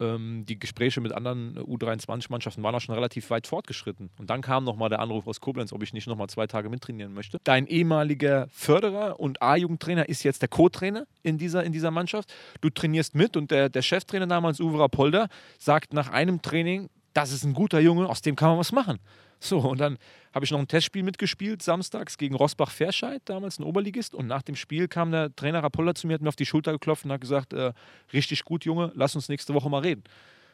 [0.00, 4.10] Ähm, die Gespräche mit anderen U23-Mannschaften waren auch schon relativ weit fortgeschritten.
[4.18, 7.12] Und dann kam nochmal der Anruf aus Koblenz, ob ich nicht nochmal zwei Tage mittrainieren
[7.12, 7.38] möchte.
[7.44, 12.32] Dein ehemaliger Förderer und A-Jugendtrainer ist jetzt der Co-Trainer in dieser, in dieser Mannschaft.
[12.60, 17.32] Du trainierst mit und der, der Cheftrainer damals, Uwe Rapolda, sagt nach einem Training, das
[17.32, 19.00] ist ein guter Junge, aus dem kann man was machen.
[19.40, 19.98] So, und dann
[20.32, 24.14] habe ich noch ein Testspiel mitgespielt, samstags gegen Rosbach-Ferscheid, damals ein Oberligist.
[24.14, 26.70] Und nach dem Spiel kam der Trainer Rapolda zu mir, hat mir auf die Schulter
[26.70, 27.72] geklopft und hat gesagt, äh,
[28.12, 30.04] richtig gut, Junge, lass uns nächste Woche mal reden.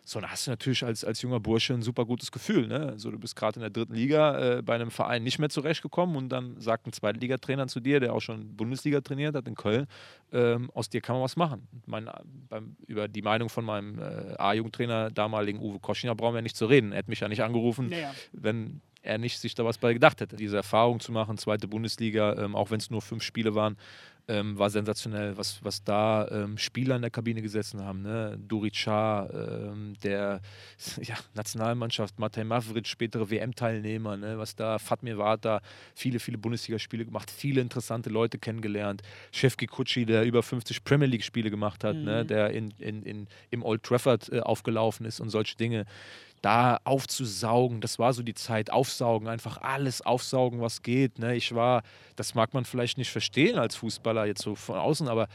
[0.06, 2.66] So, da hast du natürlich als, als junger Bursche ein super gutes Gefühl.
[2.66, 2.88] Ne?
[2.90, 6.16] Also, du bist gerade in der dritten Liga äh, bei einem Verein nicht mehr zurechtgekommen
[6.16, 9.86] und dann sagt ein Zweitligatrainer zu dir, der auch schon Bundesliga trainiert hat in Köln,
[10.30, 11.66] ähm, aus dir kann man was machen.
[11.86, 12.10] Mein,
[12.50, 16.66] beim, über die Meinung von meinem äh, A-Jugendtrainer, damaligen Uwe Koschiner, brauchen wir nicht zu
[16.66, 16.92] reden.
[16.92, 18.12] Er hat mich ja nicht angerufen, Naja.
[18.32, 20.36] wenn er nicht sich da was bei gedacht hätte.
[20.36, 23.76] Diese Erfahrung zu machen, zweite Bundesliga, ähm, auch wenn es nur fünf Spiele waren,
[24.26, 28.02] ähm, war sensationell, was, was da ähm, Spieler in der Kabine gesessen haben.
[28.02, 28.38] Ne?
[28.38, 30.40] Durit Shah, ähm, der
[31.02, 34.38] ja, Nationalmannschaft, Matej Mavric, spätere WM-Teilnehmer, ne?
[34.38, 35.60] was da, Fatmir Vata,
[35.94, 39.02] viele, viele Bundesligaspiele gemacht, viele interessante Leute kennengelernt.
[39.32, 42.22] Shefki Kutschi, der über 50 Premier League-Spiele gemacht hat, ne?
[42.22, 42.28] Mhm.
[42.28, 45.84] der in, in, in, im Old Trafford äh, aufgelaufen ist und solche Dinge
[46.44, 51.18] da aufzusaugen, das war so die Zeit, aufsaugen, einfach alles aufsaugen, was geht.
[51.18, 51.36] Ne?
[51.36, 51.82] Ich war,
[52.16, 55.28] das mag man vielleicht nicht verstehen als Fußballer jetzt so von außen, aber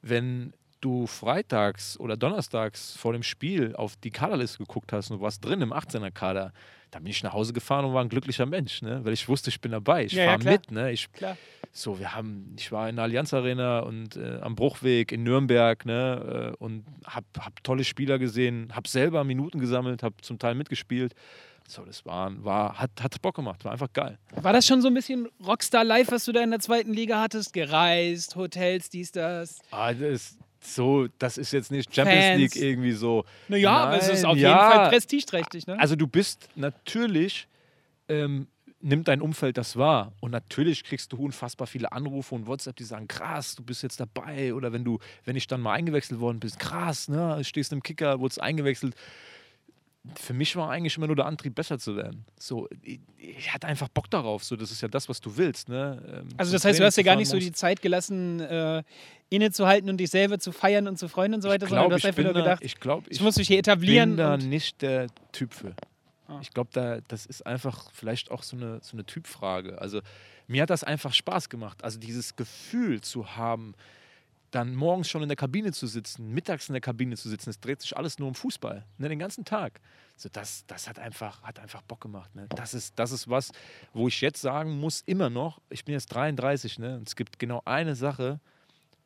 [0.00, 5.22] wenn du freitags oder donnerstags vor dem Spiel auf die Kaderliste geguckt hast und du
[5.22, 6.52] warst drin im 18er-Kader,
[6.90, 9.00] dann bin ich nach Hause gefahren und war ein glücklicher Mensch, ne?
[9.04, 10.52] weil ich wusste, ich bin dabei, ich Ja, ja, fahre klar.
[10.52, 10.70] mit.
[10.70, 10.92] Ne?
[10.92, 11.36] Ich, Klar.
[11.72, 15.84] so, wir haben, ich war in der Allianz Arena und äh, am Bruchweg in Nürnberg
[15.86, 20.54] ne, äh, und habe hab tolle Spieler gesehen, habe selber Minuten gesammelt, habe zum Teil
[20.54, 21.14] mitgespielt.
[21.66, 24.18] So, das war, war hat, hat Bock gemacht, war einfach geil.
[24.36, 27.54] War das schon so ein bisschen Rockstar-Life, was du da in der zweiten Liga hattest?
[27.54, 29.60] Gereist, Hotels, dies, das.
[29.70, 32.40] Ah, das, so, das ist jetzt nicht Champions Fans.
[32.40, 33.24] League irgendwie so.
[33.48, 34.48] Naja, aber es ist auf ja.
[34.48, 35.78] jeden Fall prestigeträchtig, ne?
[35.78, 37.48] Also du bist natürlich,
[38.08, 38.46] ähm,
[38.80, 40.12] nimmt dein Umfeld das wahr.
[40.20, 43.98] Und natürlich kriegst du unfassbar viele Anrufe und WhatsApp, die sagen, krass, du bist jetzt
[43.98, 44.54] dabei.
[44.54, 48.20] Oder wenn du, wenn ich dann mal eingewechselt worden bist, krass, ne, stehst im Kicker,
[48.20, 48.94] wurdest eingewechselt.
[50.16, 52.26] Für mich war eigentlich immer nur der Antrieb, besser zu werden.
[52.38, 54.44] So, ich, ich hatte einfach Bock darauf.
[54.44, 55.68] So, das ist ja das, was du willst.
[55.70, 56.02] Ne?
[56.06, 57.46] Ähm, Also das heißt, du hast dir gar nicht so morgens.
[57.46, 58.82] die Zeit gelassen, äh,
[59.30, 61.90] innezuhalten und dich selber zu feiern und zu freuen und so weiter, ich sondern glaub,
[61.90, 64.10] du hast ich einfach nur da, gedacht, ich glaube, ich, ich, muss mich hier etablieren.
[64.10, 65.74] bin da nicht der Typ für.
[66.28, 66.38] Ah.
[66.42, 69.80] Ich glaube, da, das ist einfach vielleicht auch so eine, so eine Typfrage.
[69.80, 70.00] Also
[70.46, 71.82] mir hat das einfach Spaß gemacht.
[71.82, 73.74] Also dieses Gefühl zu haben,
[74.54, 77.60] dann morgens schon in der Kabine zu sitzen, mittags in der Kabine zu sitzen, es
[77.60, 79.80] dreht sich alles nur um Fußball, ne, den ganzen Tag.
[80.16, 82.34] So, das das hat, einfach, hat einfach Bock gemacht.
[82.34, 82.46] Ne?
[82.50, 83.50] Das, ist, das ist was,
[83.92, 87.38] wo ich jetzt sagen muss, immer noch, ich bin jetzt 33, ne, und es gibt
[87.38, 88.40] genau eine Sache,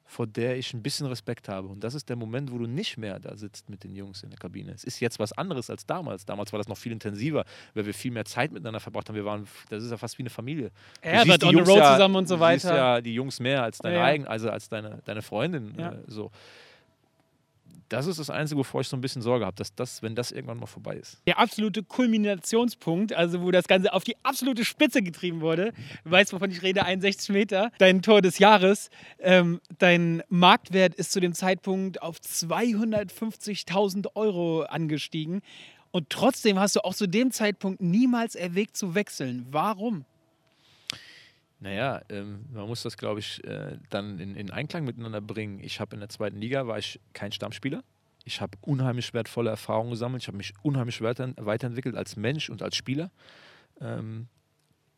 [0.08, 1.68] vor der ich ein bisschen Respekt habe.
[1.68, 4.30] Und das ist der Moment, wo du nicht mehr da sitzt mit den Jungs in
[4.30, 4.72] der Kabine.
[4.72, 6.24] Es ist jetzt was anderes als damals.
[6.24, 7.44] Damals war das noch viel intensiver,
[7.74, 9.16] weil wir viel mehr Zeit miteinander verbracht haben.
[9.16, 10.70] Wir waren, das ist ja fast wie eine Familie.
[11.02, 12.54] Herbert on the road ja, zusammen und so weiter.
[12.54, 14.24] Du siehst ja die Jungs mehr als deine ja, ja.
[14.24, 15.74] also als deine, deine Freundin.
[15.76, 15.92] Ja.
[15.92, 16.30] Äh, so
[17.88, 20.30] das ist das Einzige, wovor ich so ein bisschen Sorge habe, dass das, wenn das
[20.30, 21.18] irgendwann mal vorbei ist.
[21.26, 25.72] Der absolute Kulminationspunkt, also wo das Ganze auf die absolute Spitze getrieben wurde,
[26.04, 31.12] du weißt, wovon ich rede, 61 Meter, dein Tor des Jahres, ähm, dein Marktwert ist
[31.12, 35.42] zu dem Zeitpunkt auf 250.000 Euro angestiegen
[35.90, 39.46] und trotzdem hast du auch zu dem Zeitpunkt niemals erwägt zu wechseln.
[39.50, 40.04] Warum?
[41.60, 45.58] Naja, ähm, man muss das, glaube ich, äh, dann in, in, Einklang miteinander bringen.
[45.60, 47.82] Ich habe in der zweiten Liga war ich kein Stammspieler.
[48.24, 50.22] Ich habe unheimlich wertvolle Erfahrungen gesammelt.
[50.22, 53.10] Ich habe mich unheimlich weiter, weiterentwickelt als Mensch und als Spieler.
[53.80, 54.28] Ähm,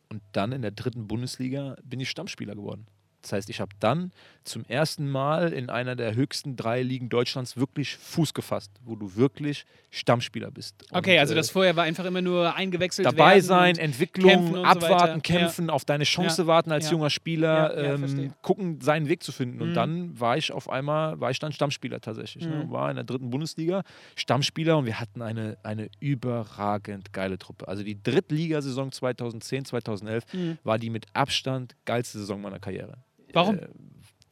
[0.09, 2.85] und dann in der dritten Bundesliga bin ich Stammspieler geworden.
[3.21, 4.11] Das heißt, ich habe dann
[4.43, 9.15] zum ersten Mal in einer der höchsten drei Ligen Deutschlands wirklich Fuß gefasst, wo du
[9.15, 10.83] wirklich Stammspieler bist.
[10.91, 15.15] Und, okay, also das äh, vorher war einfach immer nur eingewechselt dabei sein, Entwicklung, abwarten,
[15.15, 15.73] so kämpfen, ja.
[15.73, 16.47] auf deine Chance ja.
[16.47, 16.91] warten als ja.
[16.93, 19.61] junger Spieler, ähm, gucken, seinen Weg zu finden.
[19.61, 19.73] Und mhm.
[19.75, 22.45] dann war ich auf einmal, war ich dann Stammspieler tatsächlich.
[22.45, 22.55] Ne?
[22.55, 22.61] Mhm.
[22.61, 22.71] Ne?
[22.71, 23.83] War in der dritten Bundesliga
[24.15, 27.67] Stammspieler und wir hatten eine, eine überragend geile Truppe.
[27.67, 30.57] Also die Drittligasaison 2010, 2011 mhm.
[30.63, 32.97] war die mit Abstand geilste Saison meiner Karriere.
[33.33, 33.59] Warum?
[33.59, 33.67] Äh,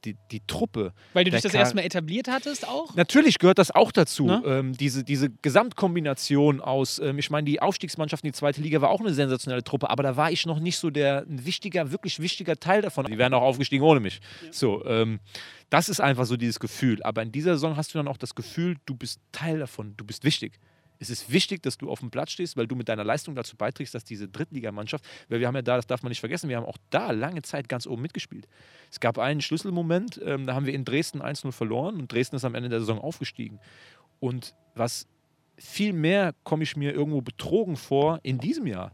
[0.05, 0.93] die, die Truppe.
[1.13, 2.95] Weil du dich das erstmal etabliert hattest auch?
[2.95, 4.29] Natürlich gehört das auch dazu.
[4.45, 8.89] Ähm, diese, diese Gesamtkombination aus, ähm, ich meine, die Aufstiegsmannschaft in die zweite Liga war
[8.89, 12.19] auch eine sensationelle Truppe, aber da war ich noch nicht so der ein wichtiger, wirklich
[12.19, 13.05] wichtiger Teil davon.
[13.05, 14.19] Die wären auch aufgestiegen ohne mich.
[14.45, 14.53] Ja.
[14.53, 15.19] So, ähm,
[15.69, 17.03] das ist einfach so dieses Gefühl.
[17.03, 20.05] Aber in dieser Saison hast du dann auch das Gefühl, du bist Teil davon, du
[20.05, 20.59] bist wichtig
[20.99, 23.55] es ist wichtig, dass du auf dem Platz stehst, weil du mit deiner Leistung dazu
[23.55, 26.57] beiträgst, dass diese Drittligamannschaft, weil wir haben ja da, das darf man nicht vergessen, wir
[26.57, 28.47] haben auch da lange Zeit ganz oben mitgespielt.
[28.91, 32.43] Es gab einen Schlüsselmoment, ähm, da haben wir in Dresden 1-0 verloren und Dresden ist
[32.43, 33.59] am Ende der Saison aufgestiegen.
[34.19, 35.07] Und was
[35.57, 38.91] viel mehr komme ich mir irgendwo betrogen vor in diesem Jahr.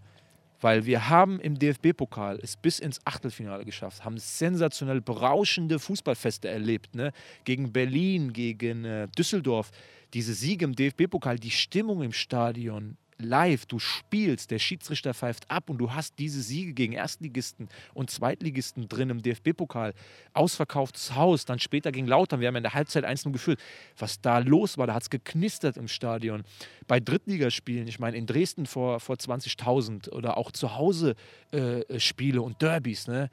[0.61, 6.95] Weil wir haben im DFB-Pokal es bis ins Achtelfinale geschafft, haben sensationell berauschende Fußballfeste erlebt.
[6.95, 7.11] Ne?
[7.43, 9.71] Gegen Berlin, gegen äh, Düsseldorf
[10.16, 15.70] diese Siege im DFB-Pokal, die Stimmung im Stadion, live, du spielst, der Schiedsrichter pfeift ab
[15.70, 19.93] und du hast diese Siege gegen Erstligisten und Zweitligisten drin im DFB-Pokal.
[20.34, 22.39] Ausverkauftes Haus, dann später gegen Lautern.
[22.39, 23.59] Wir haben in der Halbzeit 1 geführt.
[23.97, 26.43] Was da los war, da hat es geknistert im Stadion.
[26.88, 31.16] Bei Drittligaspielen, ich meine in Dresden vor, vor 20.000 oder auch zu Hause
[31.51, 33.30] äh, Spiele und Derbys, ne?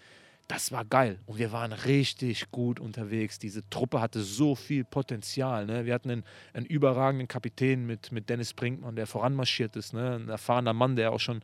[0.48, 1.18] Das war geil.
[1.26, 3.38] Und wir waren richtig gut unterwegs.
[3.38, 5.66] Diese Truppe hatte so viel Potenzial.
[5.66, 5.86] Ne?
[5.86, 9.94] Wir hatten einen, einen, überragenden Kapitän mit, mit Dennis Brinkmann, der voranmarschiert ist.
[9.94, 10.16] Ne?
[10.16, 11.42] Ein erfahrener Mann, der auch schon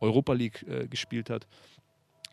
[0.00, 1.46] Europa League äh, gespielt hat.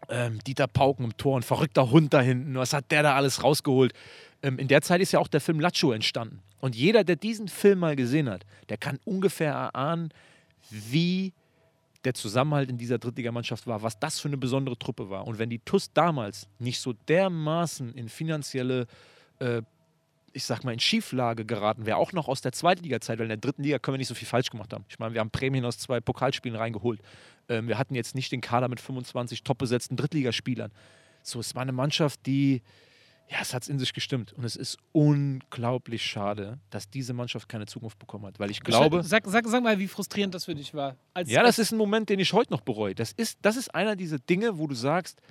[0.09, 2.55] Ähm, Dieter Pauken im Tor, ein verrückter Hund da hinten.
[2.55, 3.93] Was hat der da alles rausgeholt?
[4.43, 6.41] Ähm, in der Zeit ist ja auch der Film Lacho entstanden.
[6.59, 10.13] Und jeder, der diesen Film mal gesehen hat, der kann ungefähr erahnen,
[10.70, 11.34] wie
[12.03, 15.27] der Zusammenhalt in dieser Drittligamannschaft war, was das für eine besondere Truppe war.
[15.27, 18.87] Und wenn die TUS damals nicht so dermaßen in finanzielle,
[19.39, 19.61] äh,
[20.33, 23.37] ich sag mal, in Schieflage geraten wäre, auch noch aus der Zweitliga-Zeit, weil in der
[23.37, 24.85] dritten Liga können wir nicht so viel falsch gemacht haben.
[24.89, 27.01] Ich meine, wir haben Prämien aus zwei Pokalspielen reingeholt.
[27.49, 30.71] Ähm, wir hatten jetzt nicht den Kader mit 25 top besetzten Drittligaspielern.
[31.23, 32.61] So, es war eine Mannschaft, die
[33.30, 34.34] ja, es hat in sich gestimmt.
[34.34, 38.39] Und es ist unglaublich schade, dass diese Mannschaft keine Zukunft bekommen hat.
[38.39, 39.03] Weil ich glaube.
[39.03, 40.95] Sag, sag, sag mal, wie frustrierend das für dich war.
[41.13, 42.95] Als, ja, das ist ein Moment, den ich heute noch bereue.
[42.95, 45.21] Das ist, das ist einer dieser Dinge, wo du sagst,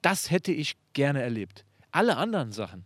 [0.00, 1.64] das hätte ich gerne erlebt.
[1.90, 2.84] Alle anderen Sachen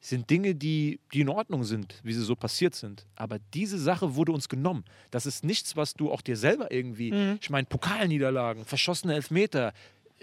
[0.00, 3.06] sind Dinge, die, die in Ordnung sind, wie sie so passiert sind.
[3.14, 4.84] Aber diese Sache wurde uns genommen.
[5.10, 7.12] Das ist nichts, was du auch dir selber irgendwie.
[7.12, 7.38] Mhm.
[7.40, 9.72] Ich meine, Pokalniederlagen, verschossene Elfmeter,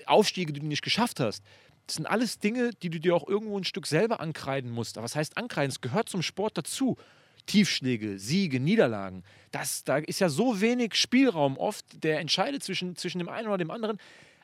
[0.05, 1.43] Aufstiege, die du nicht geschafft hast
[1.87, 4.97] das sind alles Dinge, die du dir auch irgendwo ein Stück selber ankreiden musst.
[4.97, 5.71] Aber was heißt ankreiden?
[5.71, 6.97] Es gehört zum Sport dazu.
[7.45, 9.23] Tiefschläge, Siege, Niederlagen.
[9.51, 13.57] Das, da ist ja so wenig Spielraum oft, der entscheidet zwischen, zwischen dem einen oder
[13.57, 13.99] dem anderen.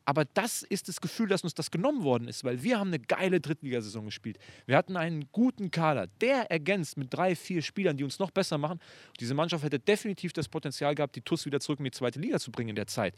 [0.06, 3.00] Aber das ist das Gefühl, dass uns das genommen worden ist, weil wir haben eine
[3.00, 4.38] geile Drittligasaison gespielt.
[4.66, 8.58] Wir hatten einen guten Kader, der ergänzt mit drei, vier Spielern, die uns noch besser
[8.58, 8.80] machen.
[9.20, 12.40] Diese Mannschaft hätte definitiv das Potenzial gehabt, die TUS wieder zurück in die zweite Liga
[12.40, 13.16] zu bringen in der Zeit.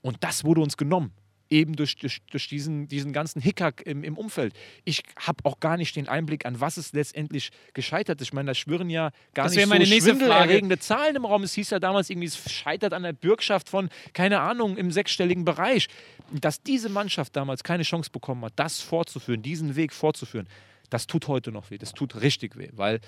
[0.00, 1.12] Und das wurde uns genommen
[1.50, 4.54] eben durch, durch, durch, diesen, diesen ganzen Hickhack im, im Umfeld.
[4.84, 8.28] Ich habe auch gar nicht den Einblick, an was es letztendlich gescheitert ist.
[8.28, 11.42] Ich meine, da schwören ja gar das nicht meine so schwindelerregende Zahlen im Raum.
[11.42, 15.44] Es hieß ja damals irgendwie, es scheitert an der Bürgschaft von, keine Ahnung, im sechsstelligen
[15.44, 15.88] Bereich.
[16.32, 20.48] Dass diese Mannschaft damals keine Chance bekommen hat, das fortzuführen, diesen Weg fortzuführen,
[20.90, 21.78] das tut heute noch weh.
[21.78, 23.00] Das tut richtig weh, weil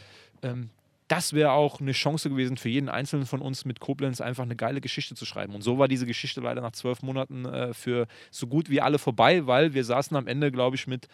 [0.42, 0.70] ähm,
[1.08, 4.56] das wäre auch eine Chance gewesen für jeden Einzelnen von uns mit Koblenz einfach eine
[4.56, 5.54] geile Geschichte zu schreiben.
[5.54, 8.98] Und so war diese Geschichte leider nach zwölf Monaten äh, für so gut wie alle
[8.98, 11.08] vorbei, weil wir saßen am Ende, glaube ich, mit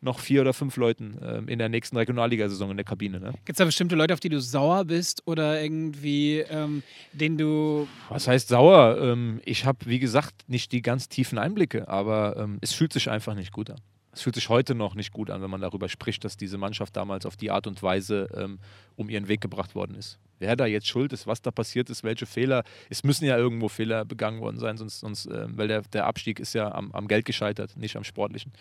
[0.00, 3.20] noch vier oder fünf Leuten äh, in der nächsten Regionalligasaison in der Kabine.
[3.20, 3.32] Ne?
[3.44, 6.82] Gibt es da bestimmte Leute, auf die du sauer bist oder irgendwie, ähm,
[7.12, 7.88] denen du.
[8.08, 8.98] Was heißt sauer?
[9.00, 13.10] Ähm, ich habe, wie gesagt, nicht die ganz tiefen Einblicke, aber ähm, es fühlt sich
[13.10, 13.80] einfach nicht gut an.
[14.16, 16.96] Es fühlt sich heute noch nicht gut an, wenn man darüber spricht, dass diese Mannschaft
[16.96, 18.58] damals auf die Art und Weise ähm,
[18.96, 20.18] um ihren Weg gebracht worden ist.
[20.38, 23.68] Wer da jetzt schuld ist, was da passiert ist, welche Fehler, es müssen ja irgendwo
[23.68, 27.08] Fehler begangen worden sein, sonst, sonst äh, weil der, der Abstieg ist ja am, am
[27.08, 28.52] Geld gescheitert, nicht am Sportlichen.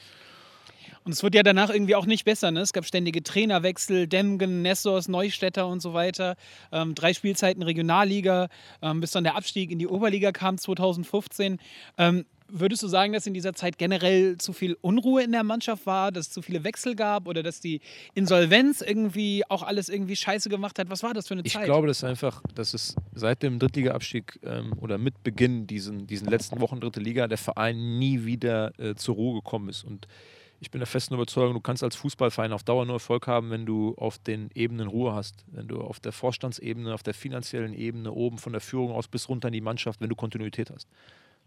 [1.05, 2.51] Und es wurde ja danach irgendwie auch nicht besser.
[2.51, 2.59] Ne?
[2.59, 6.35] Es gab ständige Trainerwechsel, Demgen, Nessors, Neustädter und so weiter.
[6.73, 8.49] Ähm, drei Spielzeiten Regionalliga,
[8.81, 11.59] ähm, bis dann der Abstieg in die Oberliga kam 2015.
[11.97, 12.25] Ähm,
[12.57, 16.13] Würdest du sagen, dass in dieser Zeit generell zu viel Unruhe in der Mannschaft war,
[16.13, 17.81] dass es zu viele Wechsel gab oder dass die
[18.13, 20.89] Insolvenz irgendwie auch alles irgendwie scheiße gemacht hat?
[20.89, 21.63] Was war das für eine ich Zeit?
[21.63, 26.29] Ich glaube, dass einfach, dass es seit dem Drittliga-Abstieg ähm, oder mit Beginn diesen, diesen
[26.29, 29.83] letzten Wochen Dritte Liga der Verein nie wieder äh, zur Ruhe gekommen ist.
[29.83, 30.07] Und
[30.61, 33.65] ich bin der festen Überzeugung, du kannst als Fußballverein auf Dauer nur Erfolg haben, wenn
[33.65, 35.43] du auf den Ebenen Ruhe hast.
[35.47, 39.27] Wenn du auf der Vorstandsebene, auf der finanziellen Ebene, oben von der Führung aus bis
[39.27, 40.87] runter in die Mannschaft, wenn du Kontinuität hast.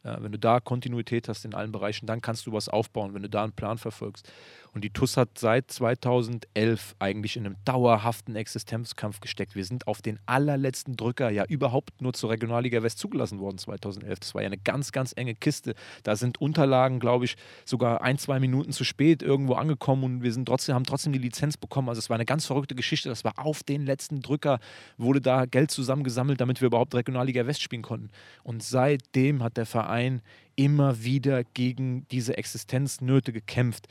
[0.02, 3.28] Wenn du da Kontinuität hast in allen Bereichen, dann kannst du was aufbauen, wenn du
[3.28, 4.30] da einen Plan verfolgst.
[4.72, 9.54] Und die TUS hat seit 2011 eigentlich in einem dauerhaften Existenzkampf gesteckt.
[9.54, 14.20] Wir sind auf den allerletzten Drücker ja überhaupt nur zur Regionalliga West zugelassen worden 2011.
[14.20, 15.74] Das war ja eine ganz, ganz enge Kiste.
[16.02, 20.32] Da sind Unterlagen, glaube ich, sogar ein, zwei Minuten zu spät irgendwo angekommen und wir
[20.32, 21.88] sind trotzdem, haben trotzdem die Lizenz bekommen.
[21.88, 23.08] Also es war eine ganz verrückte Geschichte.
[23.08, 24.60] Das war auf den letzten Drücker,
[24.96, 28.10] wurde da Geld zusammengesammelt, damit wir überhaupt Regionalliga West spielen konnten.
[28.42, 30.22] Und seitdem hat der Verein
[30.58, 33.86] immer wieder gegen diese Existenznöte gekämpft.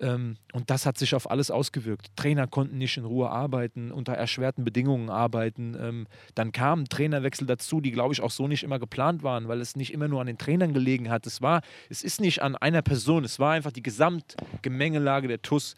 [0.00, 2.08] Ähm, und das hat sich auf alles ausgewirkt.
[2.16, 5.76] Trainer konnten nicht in Ruhe arbeiten, unter erschwerten Bedingungen arbeiten.
[5.80, 9.60] Ähm, dann kamen Trainerwechsel dazu, die, glaube ich, auch so nicht immer geplant waren, weil
[9.60, 11.26] es nicht immer nur an den Trainern gelegen hat.
[11.26, 15.76] Es, war, es ist nicht an einer Person, es war einfach die Gesamtgemengelage der TUS,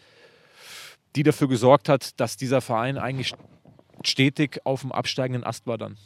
[1.14, 3.35] die dafür gesorgt hat, dass dieser Verein eigentlich
[4.05, 5.97] stetig auf dem absteigenden Ast war dann.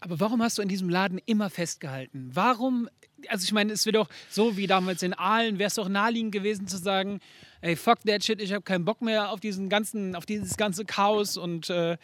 [0.00, 2.30] Aber warum hast du in diesem Laden immer festgehalten?
[2.32, 2.88] Warum,
[3.28, 6.32] also ich meine, es wird doch so wie damals in Aalen, wäre es doch naheliegend
[6.32, 7.20] gewesen zu sagen,
[7.60, 10.84] ey, fuck that shit, ich habe keinen Bock mehr auf diesen ganzen, auf dieses ganze
[10.84, 11.96] Chaos und äh,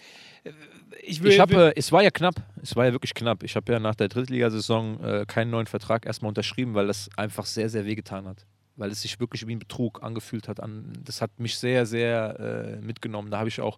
[1.03, 1.33] ich will.
[1.33, 3.43] Ich habe, es war ja knapp, es war ja wirklich knapp.
[3.43, 7.47] Ich habe ja nach der Drittligasaison äh, keinen neuen Vertrag erstmal unterschrieben, weil das einfach
[7.47, 8.47] sehr, sehr wehgetan hat.
[8.77, 10.59] Weil es sich wirklich wie ein Betrug angefühlt hat.
[10.59, 13.31] An, das hat mich sehr, sehr äh, mitgenommen.
[13.31, 13.77] Da habe ich auch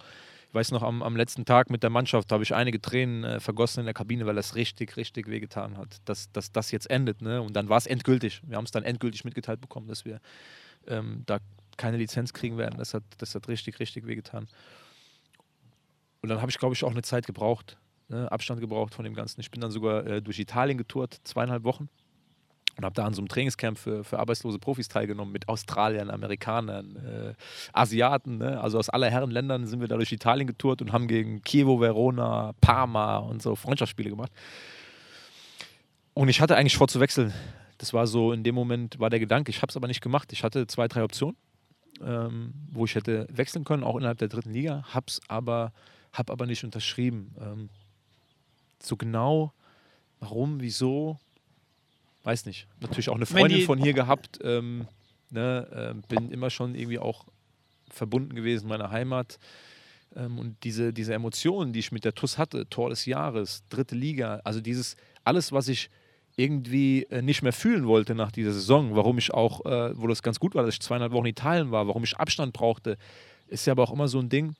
[0.54, 3.80] weiß noch, am, am, letzten Tag mit der Mannschaft habe ich einige Tränen äh, vergossen
[3.80, 7.22] in der Kabine, weil das richtig, richtig wehgetan hat, dass, dass das jetzt endet.
[7.22, 7.42] Ne?
[7.42, 8.40] Und dann war es endgültig.
[8.46, 10.20] Wir haben es dann endgültig mitgeteilt bekommen, dass wir
[10.86, 11.38] ähm, da
[11.76, 12.78] keine Lizenz kriegen werden.
[12.78, 14.46] Das hat, das hat richtig, richtig wehgetan.
[16.22, 17.76] Und dann habe ich, glaube ich, auch eine Zeit gebraucht,
[18.08, 18.30] ne?
[18.30, 19.40] Abstand gebraucht von dem Ganzen.
[19.40, 21.88] Ich bin dann sogar äh, durch Italien getourt, zweieinhalb Wochen.
[22.76, 26.96] Und habe da an so einem Trainingscamp für, für arbeitslose Profis teilgenommen mit Australiern, Amerikanern,
[26.96, 27.34] äh,
[27.72, 28.38] Asiaten.
[28.38, 28.60] Ne?
[28.60, 31.80] Also aus aller Herren Ländern sind wir da durch Italien getourt und haben gegen Chievo,
[31.80, 34.32] Verona, Parma und so Freundschaftsspiele gemacht.
[36.14, 37.32] Und ich hatte eigentlich vor zu wechseln.
[37.78, 40.32] Das war so, in dem Moment war der Gedanke, ich habe es aber nicht gemacht.
[40.32, 41.36] Ich hatte zwei, drei Optionen
[42.02, 45.72] ähm, wo ich hätte wechseln können, auch innerhalb der dritten Liga, hab's aber,
[46.12, 47.34] hab aber nicht unterschrieben.
[47.40, 47.68] Ähm,
[48.80, 49.52] so genau,
[50.20, 51.18] warum, wieso,
[52.24, 52.66] weiß nicht.
[52.80, 54.88] Natürlich auch eine Freundin von hier gehabt, ähm,
[55.30, 57.26] ne, äh, bin immer schon irgendwie auch
[57.88, 59.38] verbunden gewesen meiner Heimat.
[60.16, 63.94] Ähm, und diese, diese Emotionen, die ich mit der TUS hatte, Tor des Jahres, dritte
[63.94, 65.90] Liga, also dieses, alles, was ich
[66.36, 70.22] irgendwie äh, nicht mehr fühlen wollte nach dieser Saison, warum ich auch, äh, wo das
[70.22, 72.96] ganz gut war, dass ich zweieinhalb Wochen in Italien war, warum ich Abstand brauchte,
[73.46, 74.56] ist ja aber auch immer so ein Ding,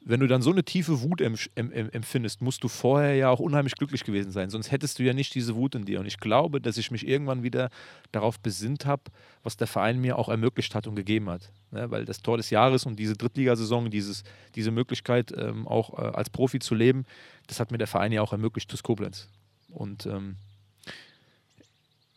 [0.00, 4.04] wenn du dann so eine tiefe Wut empfindest, musst du vorher ja auch unheimlich glücklich
[4.04, 4.48] gewesen sein.
[4.48, 6.00] Sonst hättest du ja nicht diese Wut in dir.
[6.00, 7.68] Und ich glaube, dass ich mich irgendwann wieder
[8.12, 9.02] darauf besinnt habe,
[9.42, 11.50] was der Verein mir auch ermöglicht hat und gegeben hat.
[11.72, 11.90] Ne?
[11.90, 14.22] Weil das Tor des Jahres und diese Drittligasaison, dieses,
[14.54, 17.04] diese Möglichkeit, ähm, auch äh, als Profi zu leben,
[17.46, 19.28] das hat mir der Verein ja auch ermöglicht, TuS Koblenz.
[19.70, 20.36] Und ähm,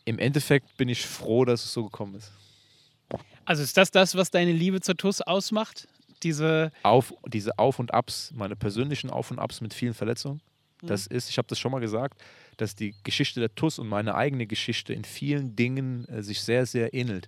[0.04, 2.32] im Endeffekt bin ich froh, dass es so gekommen ist.
[3.44, 5.88] Also ist das das, was deine Liebe zur TUS ausmacht?
[6.22, 10.40] Diese, Auf, diese Auf und Abs, meine persönlichen Auf und Abs mit vielen Verletzungen.
[10.82, 10.86] Mhm.
[10.86, 12.22] Das ist, ich habe das schon mal gesagt,
[12.56, 16.66] dass die Geschichte der TUS und meine eigene Geschichte in vielen Dingen äh, sich sehr,
[16.66, 17.26] sehr ähnelt.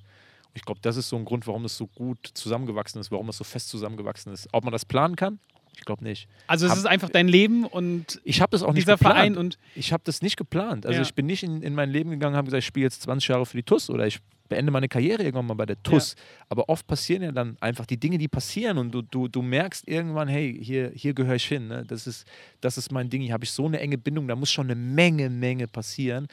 [0.49, 3.29] Und ich glaube, das ist so ein Grund, warum das so gut zusammengewachsen ist, warum
[3.29, 4.49] es so fest zusammengewachsen ist.
[4.53, 5.39] Ob man das planen kann,
[5.77, 6.29] Ich glaube nicht.
[6.47, 9.17] Also es Hab- ist einfach dein Leben und Ich habe das auch nicht dieser geplant.
[9.17, 10.87] Verein und ich habe das nicht geplant.
[10.87, 11.03] Also Ja.
[11.03, 13.29] ich bin nicht in, in mein Leben gegangen und habe gesagt, ich spiele jetzt 20
[13.29, 14.19] Jahre für die TUS oder ich
[14.49, 16.17] beende meine Karriere irgendwann mal bei der TUS.
[16.49, 19.89] Aber oft passieren ja dann einfach die Dinge, die passieren und du, du, du merkst
[19.89, 21.67] irgendwann, hey, hier, hier gehöre ich hin.
[21.69, 21.85] Ne?
[21.87, 22.27] Das, ist,
[22.61, 23.23] das ist mein Ding.
[23.23, 26.29] Hier habe ich so eine enge Bindung, da muss schon eine Menge, Menge passieren.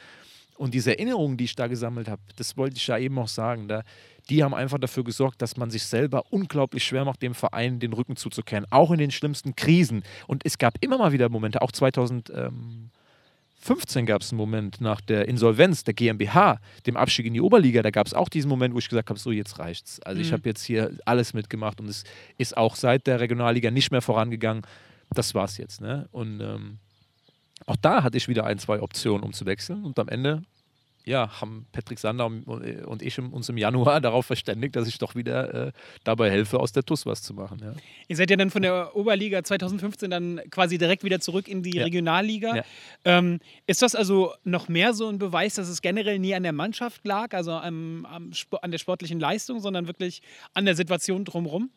[0.58, 3.66] Und diese Erinnerungen, die ich da gesammelt habe, das wollte ich ja eben auch sagen,
[3.66, 3.82] da,
[4.30, 7.92] die haben einfach dafür gesorgt, dass man sich selber unglaublich schwer macht, dem Verein den
[7.92, 10.04] Rücken zuzukehren, auch in den schlimmsten Krisen.
[10.26, 15.28] Und es gab immer mal wieder Momente, auch 2015 gab es einen Moment nach der
[15.28, 18.78] Insolvenz der GmbH, dem Abstieg in die Oberliga, da gab es auch diesen Moment, wo
[18.78, 20.00] ich gesagt habe, so jetzt reicht's.
[20.00, 20.34] Also ich Mhm.
[20.34, 22.04] habe jetzt hier alles mitgemacht und es
[22.38, 24.62] ist auch seit der Regionalliga nicht mehr vorangegangen.
[25.10, 25.80] Das war's jetzt.
[25.80, 26.08] Ne?
[26.10, 26.78] Und ähm,
[27.66, 29.84] auch da hatte ich wieder ein, zwei Optionen, um zu wechseln.
[29.84, 30.42] Und am Ende,
[31.04, 35.68] ja, haben Patrick Sander und ich uns im Januar darauf verständigt, dass ich doch wieder
[35.68, 35.72] äh,
[36.04, 37.58] dabei helfe, aus der TUS was zu machen.
[37.62, 37.74] Ja.
[38.08, 41.76] ihr seid ja dann von der Oberliga 2015 dann quasi direkt wieder zurück in die
[41.76, 41.84] Ja.
[41.84, 42.56] Regionalliga.
[42.56, 42.64] Ja.
[43.04, 46.52] Ähm, ist das also noch mehr so ein Beweis, dass es generell nie an der
[46.52, 48.30] Mannschaft lag, also am, am,
[48.62, 50.22] an der sportlichen Leistung, sondern wirklich
[50.54, 51.70] an der Situation drumherum?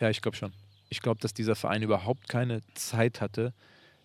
[0.00, 0.52] Ja, ich glaube schon.
[0.88, 3.52] Ich glaube, dass dieser Verein überhaupt keine Zeit hatte,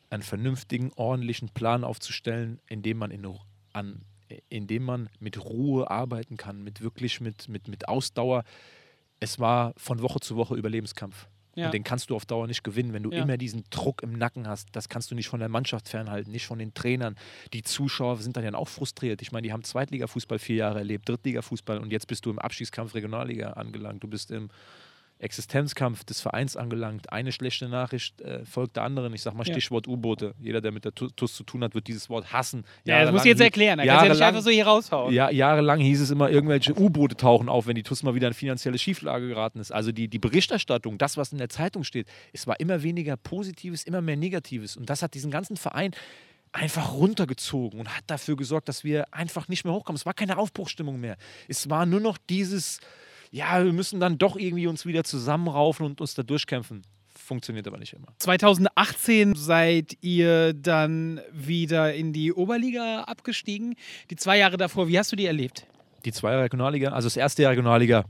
[0.09, 3.28] einen vernünftigen, ordentlichen Plan aufzustellen, in dem man, in,
[3.74, 4.01] an,
[4.49, 8.43] in dem man mit Ruhe arbeiten kann, mit wirklich mit, mit, mit Ausdauer.
[9.19, 11.28] Es war von Woche zu Woche Überlebenskampf.
[11.55, 11.67] Ja.
[11.67, 13.23] Und den kannst du auf Dauer nicht gewinnen, wenn du Ja.
[13.23, 14.67] immer diesen Druck im Nacken hast.
[14.73, 17.15] Das kannst du nicht von der Mannschaft fernhalten, nicht von den Trainern.
[17.53, 19.21] Die Zuschauer sind dann ja auch frustriert.
[19.21, 22.93] Ich meine, die haben Zweitligafußball vier Jahre erlebt, Drittligafußball und jetzt bist du im Abstiegskampf
[22.93, 24.03] Regionalliga angelangt.
[24.03, 24.49] Du bist im
[25.20, 27.11] Existenzkampf des Vereins angelangt.
[27.11, 29.13] Eine schlechte Nachricht äh, folgt der anderen.
[29.13, 29.53] Ich sag mal Ja.
[29.53, 30.36] Stichwort U-Boote.
[30.39, 32.59] Jeder, der mit der Tu- TUS zu tun hat, wird dieses Wort hassen.
[32.59, 33.78] Ja, das du Jahrelang jetzt erklären.
[33.78, 35.13] Da kannst du ja nicht einfach so hier raushauen.
[35.13, 38.34] ja, jahrelang hieß es immer, irgendwelche U-Boote tauchen auf, wenn die TUS mal wieder in
[38.34, 39.72] finanzielle Schieflage geraten ist.
[39.72, 43.84] Also die, die Berichterstattung, das, was in der Zeitung steht, es war immer weniger Positives,
[43.84, 44.76] immer mehr Negatives.
[44.78, 45.91] Und das hat diesen ganzen Verein
[46.51, 49.97] einfach runtergezogen und hat dafür gesorgt, dass wir einfach nicht mehr hochkommen.
[49.97, 51.18] Es war keine Aufbruchstimmung mehr.
[51.49, 52.80] Es war nur noch dieses,
[53.36, 56.84] ja, wir müssen dann doch irgendwie uns wieder zusammenraufen und uns da durchkämpfen.
[57.08, 58.08] Funktioniert aber nicht immer.
[58.20, 63.76] 2018 seid ihr dann wieder in die Oberliga abgestiegen.
[64.10, 65.68] Die zwei Jahre davor, wie hast du die erlebt?
[66.06, 68.06] die zwei Regionalliga, also das erste Jahr Regionalliga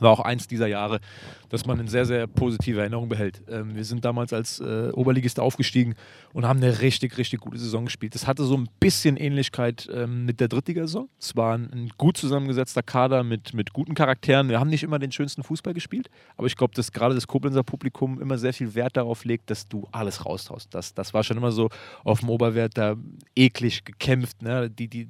[0.00, 1.00] war auch eins dieser Jahre,
[1.48, 3.42] dass man in sehr, sehr positive Erinnerung behält.
[3.48, 5.94] Ähm, wir sind damals als äh, Oberligist aufgestiegen
[6.32, 8.14] und haben eine richtig, richtig gute Saison gespielt.
[8.14, 11.08] Das hatte so ein bisschen Ähnlichkeit ähm, mit der Drittligasaison.
[11.20, 14.48] Es war ein, ein gut zusammengesetzter Kader mit, mit guten Charakteren.
[14.48, 17.62] Wir haben nicht immer den schönsten Fußball gespielt, aber ich glaube, dass gerade das Koblenzer
[17.62, 20.74] Publikum immer sehr viel Wert darauf legt, dass du alles raushaust.
[20.74, 21.70] Das, das war schon immer so
[22.02, 22.96] auf dem Oberwert da
[23.36, 24.42] eklig gekämpft.
[24.42, 24.70] Ne?
[24.70, 25.08] Die, die,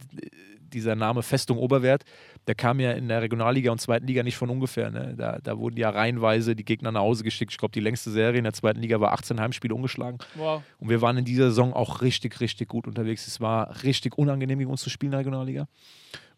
[0.75, 2.05] dieser Name Festung Oberwert,
[2.47, 4.91] der kam ja in der Regionalliga und zweiten Liga nicht von ungefähr.
[4.91, 5.14] Ne?
[5.16, 7.53] Da, da wurden ja reihenweise die Gegner nach Hause geschickt.
[7.53, 10.18] Ich glaube, die längste Serie in der zweiten Liga war 18 Heimspiele ungeschlagen.
[10.35, 10.62] Wow.
[10.79, 13.27] Und wir waren in dieser Saison auch richtig, richtig gut unterwegs.
[13.27, 15.68] Es war richtig unangenehm, gegen uns zu spielen in der Regionalliga.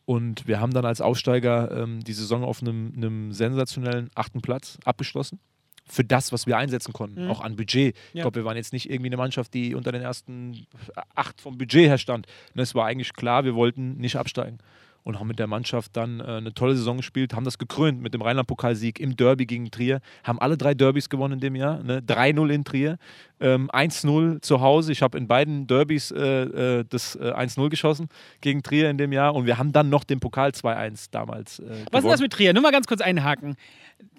[0.05, 4.79] Und wir haben dann als Aufsteiger ähm, die Saison auf einem, einem sensationellen achten Platz
[4.85, 5.41] abgeschlossen.
[5.89, 7.31] Für das, was wir einsetzen konnten, Mhm.
[7.31, 7.97] auch an Budget.
[8.09, 8.23] Ich Ja.
[8.23, 10.67] glaube, wir waren jetzt nicht irgendwie eine Mannschaft, die unter den ersten
[11.15, 12.27] acht vom Budget her stand.
[12.55, 14.59] Und es war eigentlich klar, wir wollten nicht absteigen.
[15.05, 18.13] Und haben mit der Mannschaft dann äh, eine tolle Saison gespielt, haben das gekrönt mit
[18.13, 21.81] dem Rheinland-Pokalsieg im Derby gegen Trier, haben alle drei Derbys gewonnen in dem Jahr.
[21.85, 22.03] Ne?
[22.03, 22.99] 3-0 in Trier,
[23.39, 24.91] ähm, 1-0 zu Hause.
[24.91, 28.09] Ich habe in beiden Derbys äh, äh, das äh, 1-0 geschossen
[28.41, 31.61] gegen Trier in dem Jahr und wir haben dann noch den Pokal 2-1 damals.
[31.61, 32.53] Äh, Was ist das mit Trier?
[32.53, 33.55] Nur mal ganz kurz einhaken.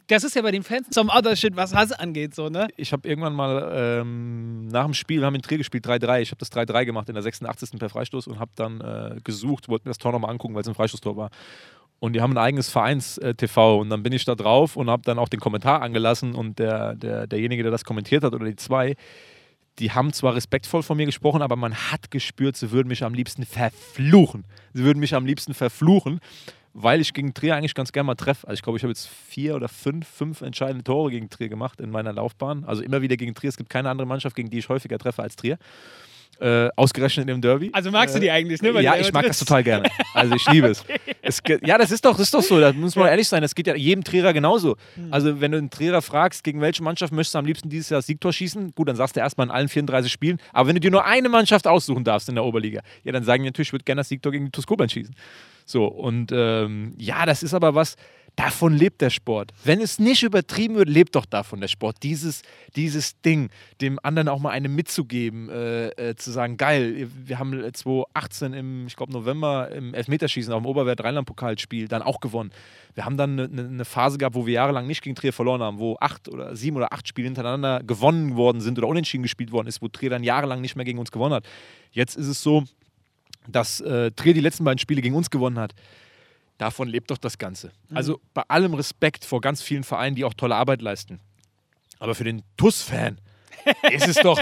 [0.08, 2.70] Das ist ja bei den Fans zum Other Shit, was Hass angeht, so, ne?
[2.78, 6.22] Ich habe irgendwann mal ähm, nach dem Spiel, wir haben in Trier gespielt, 3-3.
[6.22, 7.72] Ich habe das 3-3 gemacht in der 86.
[7.78, 10.68] per Freistoß und habe dann äh, gesucht, wollte mir das Tor nochmal angucken, weil es
[10.68, 11.30] ein Freistoßtor war.
[11.99, 15.20] Und die haben ein eigenes Vereins-TV und dann bin ich da drauf und habe dann
[15.20, 18.95] auch den Kommentar angelassen und der, der, derjenige, der das kommentiert hat oder die zwei,
[19.80, 23.14] die haben zwar respektvoll von mir gesprochen, aber man hat gespürt, sie würden mich am
[23.14, 24.45] liebsten verfluchen.
[24.74, 26.20] Sie würden mich am liebsten verfluchen,
[26.80, 28.47] weil ich gegen Trier eigentlich ganz gerne mal treffe.
[28.47, 31.82] Also ich glaube, ich habe jetzt vier oder fünf, fünf entscheidende Tore gegen Trier gemacht
[31.82, 32.65] in meiner Laufbahn.
[32.65, 33.49] Also immer wieder gegen Trier.
[33.49, 35.57] Es gibt keine andere Mannschaft, gegen die ich häufiger treffe als Trier.
[36.39, 37.71] Äh, ausgerechnet im Derby.
[37.73, 38.71] Also magst du Äh, die eigentlich, ne?
[38.75, 39.89] Weil ja, ich mag das total gerne.
[40.13, 40.86] Also ich liebe es.
[41.23, 42.59] es ja, das ist doch, das ist doch so.
[42.59, 43.41] Da muss man ehrlich sein.
[43.41, 44.75] Das geht ja jedem Trierer genauso.
[44.93, 45.11] Hm.
[45.11, 47.97] Also wenn du einen Trierer fragst, gegen welche Mannschaft möchtest du am liebsten dieses Jahr
[47.97, 50.38] das Siegtor schießen, gut, dann sagst du erstmal in allen 34 Spielen.
[50.53, 53.41] Aber wenn du dir nur eine Mannschaft aussuchen darfst in der Oberliga, ja, dann sagen
[53.41, 55.15] die natürlich, ich würde gerne das Siegtor gegen die TuS Koblenz schießen.
[55.68, 57.97] So, und ähm, ja, das ist aber was,
[58.38, 59.51] Davon lebt der Sport.
[59.63, 62.03] Wenn es nicht übertrieben wird, lebt doch davon der Sport.
[62.03, 62.43] Dieses,
[62.76, 63.49] dieses Ding,
[63.82, 68.86] dem anderen auch mal eine mitzugeben, äh, äh, zu sagen, geil, wir haben 2018 im,
[68.86, 72.51] ich glaube, November im Elfmeterschießen auf dem Oberwert Rheinland-Pokalspiel dann auch gewonnen.
[72.93, 75.80] Wir haben dann eine, eine, Phase gehabt, wo wir jahrelang nicht gegen Trier verloren haben,
[75.80, 79.65] wo acht oder sieben oder acht Spiele hintereinander gewonnen worden sind oder unentschieden gespielt worden
[79.65, 81.47] ist, wo Trier dann jahrelang nicht mehr gegen uns gewonnen hat.
[81.91, 82.65] Jetzt ist es so,
[83.48, 85.74] dass äh, Trier die letzten beiden Spiele gegen uns gewonnen hat.
[86.58, 87.72] Davon lebt doch das Ganze.
[87.89, 87.98] Mhm.
[87.98, 91.20] Also bei allem Respekt vor ganz vielen Vereinen, die auch tolle Arbeit leisten.
[92.00, 93.20] Aber für den TUS-Fan
[93.91, 94.41] ist es doch,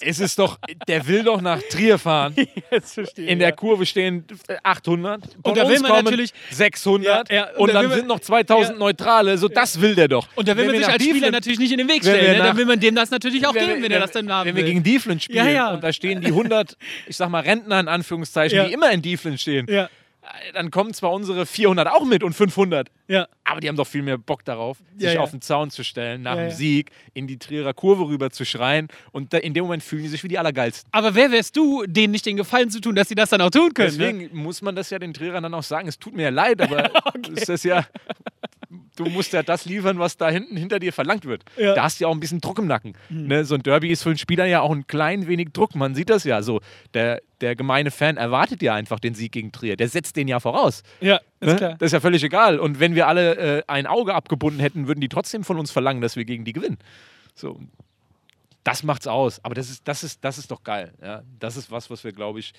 [0.00, 2.34] ist es doch, der will doch nach Trier fahren.
[2.82, 3.54] Verstehe, In der ja.
[3.54, 4.24] Kurve stehen
[4.62, 5.22] 800.
[5.42, 7.30] Und da will man natürlich 600.
[7.30, 9.36] Ja, ja, und, und, dann sind noch 2000 Neutrale.
[9.38, 10.28] So, das will der doch.
[10.34, 12.38] Und da will wenn man sich als Spieler natürlich nicht in den Weg stellen.
[12.38, 12.38] Ne?
[12.38, 14.56] Dann will man dem das natürlich auch geben, wenn, wenn er das dann haben Wenn
[14.56, 14.64] will.
[14.64, 16.76] wir gegen Dieflin spielen und da stehen die 100,
[17.06, 19.66] ich sag mal Rentner in Anführungszeichen, die immer in Dieflin stehen.
[20.22, 23.26] Ja dann kommen zwar unsere 400 auch mit und 500, ja.
[23.44, 25.20] aber die haben doch viel mehr Bock darauf, sich ja, ja.
[25.20, 28.88] auf den Zaun zu stellen, nach dem Sieg in die Trierer Kurve rüber zu schreien
[29.10, 30.88] und in dem Moment fühlen die sich wie die Allergeilsten.
[30.92, 33.50] Aber wer wärst du, denen nicht den Gefallen zu tun, dass sie das dann auch
[33.50, 33.88] tun können?
[33.88, 34.28] Deswegen ne?
[34.32, 36.90] muss man das ja den Trierern dann auch sagen, es tut mir ja leid, aber
[37.04, 37.32] okay.
[37.34, 37.84] ist das ja
[38.96, 41.44] du musst ja das liefern, was da hinten hinter dir verlangt wird.
[41.56, 41.74] Ja.
[41.74, 42.94] Da hast du ja auch ein bisschen Druck im Nacken.
[43.08, 43.26] Mhm.
[43.26, 43.44] Ne?
[43.44, 45.74] So ein Derby ist für einen Spieler ja auch ein klein wenig Druck.
[45.74, 46.60] Man sieht das ja so.
[46.94, 49.76] Der, der gemeine Fan erwartet ja einfach den Sieg gegen Trier.
[49.76, 50.82] Der setzt den ja voraus.
[51.00, 51.56] Ja, ist ne?
[51.56, 51.76] klar.
[51.78, 52.58] Das ist ja völlig egal.
[52.58, 56.00] Und wenn wir alle äh, ein Auge abgebunden hätten, würden die trotzdem von uns verlangen,
[56.00, 56.78] dass wir gegen die gewinnen.
[57.34, 57.60] So.
[58.64, 59.44] Das macht's aus.
[59.44, 60.92] Aber das ist, das ist, das ist doch geil.
[61.02, 61.22] Ja?
[61.40, 62.52] Das ist was, was wir, glaube ich,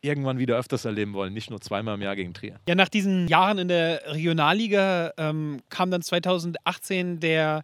[0.00, 2.60] irgendwann wieder öfters erleben wollen, nicht nur zweimal im Jahr gegen Trier.
[2.68, 7.62] Ja, nach diesen Jahren in der Regionalliga ähm, kam dann 2018 der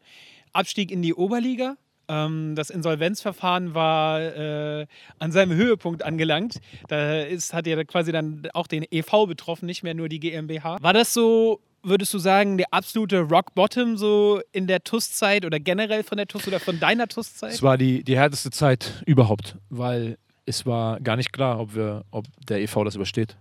[0.53, 1.76] Abstieg in die Oberliga.
[2.09, 4.87] Ähm, das Insolvenzverfahren war äh,
[5.18, 6.61] an seinem Höhepunkt angelangt.
[6.89, 10.78] Da ist, hat ja quasi dann auch den EV betroffen, nicht mehr nur die GmbH.
[10.80, 15.61] War das so würdest du sagen, der absolute Rock Bottom so in der TUS-Zeit oder
[15.61, 17.53] generell von der TUS oder von deiner TUS-Zeit?
[17.53, 20.16] Es war die, die härteste Zeit überhaupt, weil
[20.47, 23.36] es war gar nicht klar, ob, wir, ob der EV das übersteht.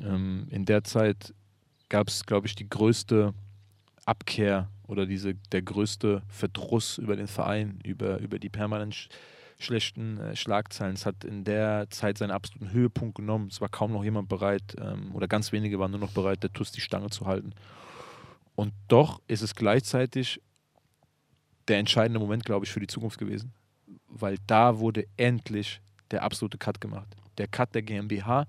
[0.00, 1.34] Ähm, in der Zeit
[1.88, 3.32] gab es, glaube ich, die größte
[4.04, 9.08] Abkehr oder diese, der größte Verdruss über den Verein, über, über die permanent sch
[9.58, 10.94] schlechten äh, Schlagzeilen.
[10.94, 13.48] Es hat in der Zeit seinen absoluten Höhepunkt genommen.
[13.50, 16.52] Es war kaum noch jemand bereit ähm, oder ganz wenige waren nur noch bereit, der
[16.52, 17.54] TUS die Stange zu halten.
[18.54, 20.42] Und doch ist es gleichzeitig
[21.68, 23.54] der entscheidende Moment, glaube ich, für die Zukunft gewesen.
[24.08, 25.80] Weil da wurde endlich
[26.10, 27.08] der absolute Cut gemacht.
[27.38, 28.46] Der Cut der GmbH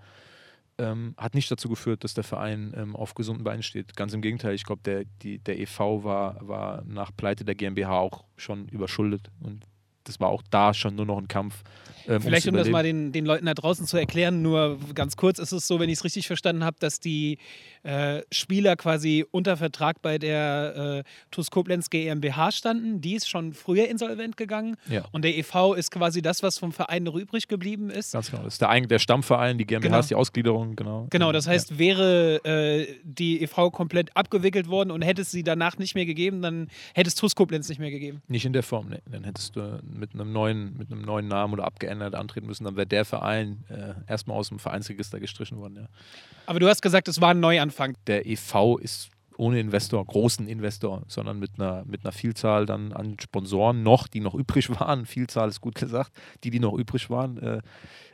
[0.78, 3.96] ähm, hat nicht dazu geführt, dass der Verein ähm, auf gesunden Beinen steht.
[3.96, 8.24] Ganz im Gegenteil, ich glaube, der, der EV war, war nach Pleite der GmbH auch
[8.36, 9.66] schon überschuldet und
[10.08, 11.64] das war auch da schon nur noch ein Kampf.
[12.08, 15.40] Ähm, Vielleicht, um das mal den, den Leuten da draußen zu erklären, nur ganz kurz
[15.40, 17.38] ist es so, wenn ich es richtig verstanden habe, dass die
[17.84, 23.02] äh, Spieler quasi unter Vertrag bei der äh, TuS Koblenz GmbH standen.
[23.02, 24.78] Die ist schon früher insolvent gegangen.
[24.90, 25.06] Ja.
[25.12, 25.74] Und der e.V.
[25.74, 28.14] ist quasi das, was vom Verein noch übrig geblieben ist.
[28.14, 28.44] Ganz genau.
[28.44, 30.00] Das ist der, der Stammverein, die GmbH genau.
[30.00, 31.08] ist die Ausgliederung, genau.
[31.10, 31.80] Genau, das heißt, ja.
[31.80, 33.72] wäre äh, die e.V.
[33.72, 37.36] komplett abgewickelt worden und hätte es sie danach nicht mehr gegeben, dann hätte es TuS
[37.36, 38.22] Koblenz nicht mehr gegeben.
[38.28, 39.02] Nicht in der Form, ne.
[39.10, 42.76] Dann hättest du mit einem neuen, mit einem neuen Namen oder abgeändert antreten müssen, dann
[42.76, 45.76] wäre der Verein äh, erstmal aus dem Vereinsregister gestrichen worden.
[45.76, 45.88] Ja.
[46.46, 47.96] Aber du hast gesagt, es war ein Neuanfang.
[48.08, 53.18] Der EV ist ohne Investor, großen Investor, sondern mit einer, mit einer Vielzahl dann an
[53.20, 56.12] Sponsoren noch, die noch übrig waren, Vielzahl ist gut gesagt,
[56.44, 57.62] die, die noch übrig waren, äh,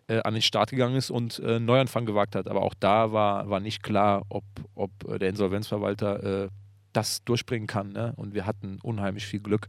[0.07, 2.47] äh, an den Start gegangen ist und äh, Neuanfang gewagt hat.
[2.47, 4.43] Aber auch da war, war nicht klar, ob,
[4.75, 6.49] ob äh, der Insolvenzverwalter äh,
[6.91, 7.93] das durchbringen kann.
[7.93, 8.13] Ne?
[8.17, 9.67] Und wir hatten unheimlich viel Glück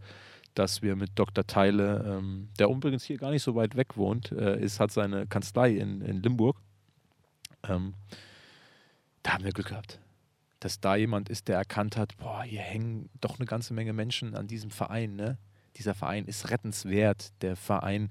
[0.54, 1.46] dass wir mit Dr.
[1.46, 5.26] Teile, ähm, der übrigens hier gar nicht so weit weg wohnt, äh, ist, hat seine
[5.26, 6.56] Kanzlei in, in Limburg.
[7.68, 7.94] Ähm,
[9.22, 10.00] da haben wir Glück gehabt,
[10.60, 14.34] dass da jemand ist, der erkannt hat, boah, hier hängen doch eine ganze Menge Menschen
[14.34, 15.16] an diesem Verein.
[15.16, 15.38] Ne?
[15.76, 17.32] Dieser Verein ist rettenswert.
[17.42, 18.10] Der Verein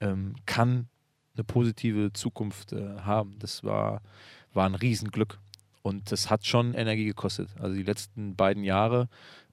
[0.00, 0.88] ähm, kann
[1.36, 3.38] eine positive Zukunft äh, haben.
[3.38, 4.02] Das war,
[4.52, 5.38] war ein Riesenglück.
[5.82, 7.50] Und das hat schon Energie gekostet.
[7.60, 9.08] Also die letzten beiden Jahre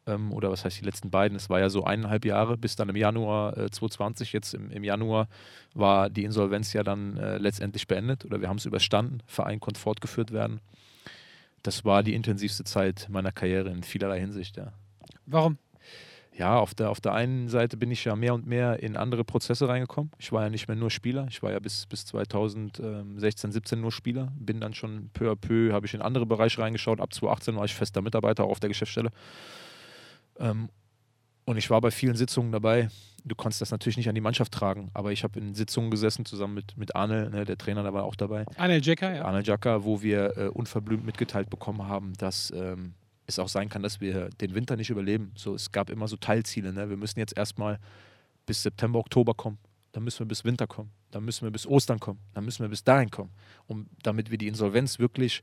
[0.08, 2.90] ähm, oder was heißt die letzten beiden, es war ja so eineinhalb Jahre bis dann
[2.90, 5.28] im Januar äh, 2020, jetzt im, im, Januar
[5.74, 9.80] war die Insolvenz ja dann äh, letztendlich beendet oder wir haben es überstanden, Verein konnte
[9.80, 10.60] fortgeführt werden.
[11.64, 14.74] Das war die intensivste Zeit meiner Karriere in vielerlei Hinsicht, ja.
[15.26, 15.58] Warum?
[16.34, 19.26] Ja, auf der, auf der einen Seite bin ich ja mehr und mehr in andere
[19.26, 20.12] Prozesse reingekommen.
[20.18, 21.28] Ich war ja nicht mehr nur Spieler.
[21.30, 24.32] Ich war ja bis, bis 2016, 17 nur Spieler.
[24.40, 27.02] Bin dann schon peu à peu, habe ich in andere Bereiche reingeschaut.
[27.02, 29.12] Ab 2018 war ich fester Mitarbeiter auch auf der Geschäftsstelle.
[30.42, 30.70] Ähm,
[31.46, 32.90] und ich war bei vielen Sitzungen dabei.
[33.24, 36.26] Du konntest das natürlich nicht an die Mannschaft tragen, aber ich habe in Sitzungen gesessen,
[36.26, 38.46] zusammen mit, mit Arne, ne, der Trainer, der war auch dabei.
[38.58, 39.26] Arne Jacker, ja.
[39.26, 42.94] Arne Jacker, wo wir äh, unverblümt mitgeteilt bekommen haben, dass ähm,
[43.28, 45.32] es auch sein kann, dass wir den Winter nicht überleben.
[45.36, 46.74] So, es gab immer so Teilziele.
[46.74, 46.90] Ne?
[46.90, 47.80] Wir müssen jetzt erstmal
[48.46, 49.60] bis September, Oktober kommen.
[49.92, 50.92] Dann müssen wir bis Winter kommen.
[51.12, 52.20] Dann müssen wir bis Ostern kommen.
[52.34, 53.32] Dann müssen wir bis dahin kommen.
[53.68, 55.42] Um, damit wir die Insolvenz wirklich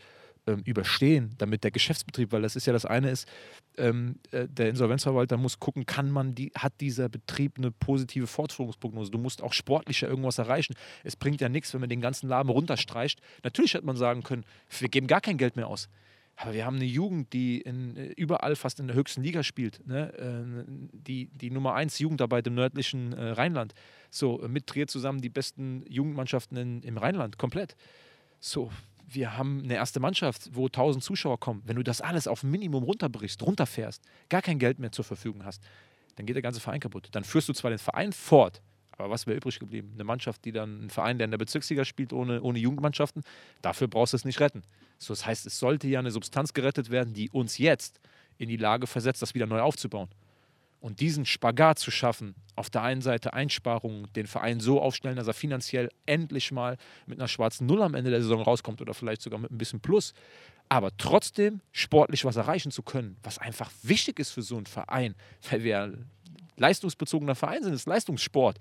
[0.49, 3.29] ähm, überstehen, damit der Geschäftsbetrieb, weil das ist ja das eine ist,
[3.77, 9.11] ähm, äh, der Insolvenzverwalter muss gucken, kann man die, hat dieser Betrieb eine positive Fortführungsprognose?
[9.11, 10.75] Du musst auch sportlicher irgendwas erreichen.
[11.05, 13.21] Es bringt ja nichts, wenn man den ganzen Laden runterstreicht.
[13.45, 14.45] Natürlich hätte man sagen können,
[14.79, 15.89] wir geben gar kein Geld mehr aus.
[16.37, 19.87] Aber wir haben eine Jugend, die in, äh, überall fast in der höchsten Liga spielt.
[19.87, 20.15] Ne?
[20.15, 23.75] Äh, die, die Nummer 1 Jugendarbeit im nördlichen Rheinland.
[24.11, 27.77] So, mit Trier zusammen die besten Jugendmannschaften in, im Rheinland, komplett.
[28.41, 28.71] So,
[29.11, 31.63] wir haben eine erste Mannschaft, wo 1000 Zuschauer kommen.
[31.65, 35.45] Wenn du das alles auf ein Minimum runterbrichst, runterfährst, gar kein Geld mehr zur Verfügung
[35.45, 35.63] hast,
[36.17, 37.09] dann geht der ganze Verein kaputt.
[37.13, 38.61] Dann führst du zwar den Verein fort,
[38.93, 39.93] aber was wäre übrig geblieben?
[39.95, 43.23] Eine Mannschaft, die dann, ein Verein, der in der Bezirksliga spielt, ohne, ohne Jugendmannschaften,
[43.63, 44.63] dafür brauchst du es nicht retten.
[44.99, 48.01] So, das heißt, es sollte ja eine Substanz gerettet werden, die uns jetzt
[48.37, 50.09] in die Lage versetzt, das wieder neu aufzubauen.
[50.81, 55.27] Und diesen Spagat zu schaffen, auf der einen Seite Einsparungen, den Verein so aufstellen, dass
[55.27, 56.77] er finanziell endlich mal
[57.07, 59.81] mit einer schwarzen Null am Ende der Saison rauskommt oder vielleicht sogar mit ein bisschen
[59.81, 60.15] Plus,
[60.69, 65.15] aber trotzdem sportlich was erreichen zu können, was einfach wichtig ist für so einen Verein,
[65.51, 66.11] weil wir ein
[66.57, 68.59] leistungsbezogener Verein sind, ist Leistungssport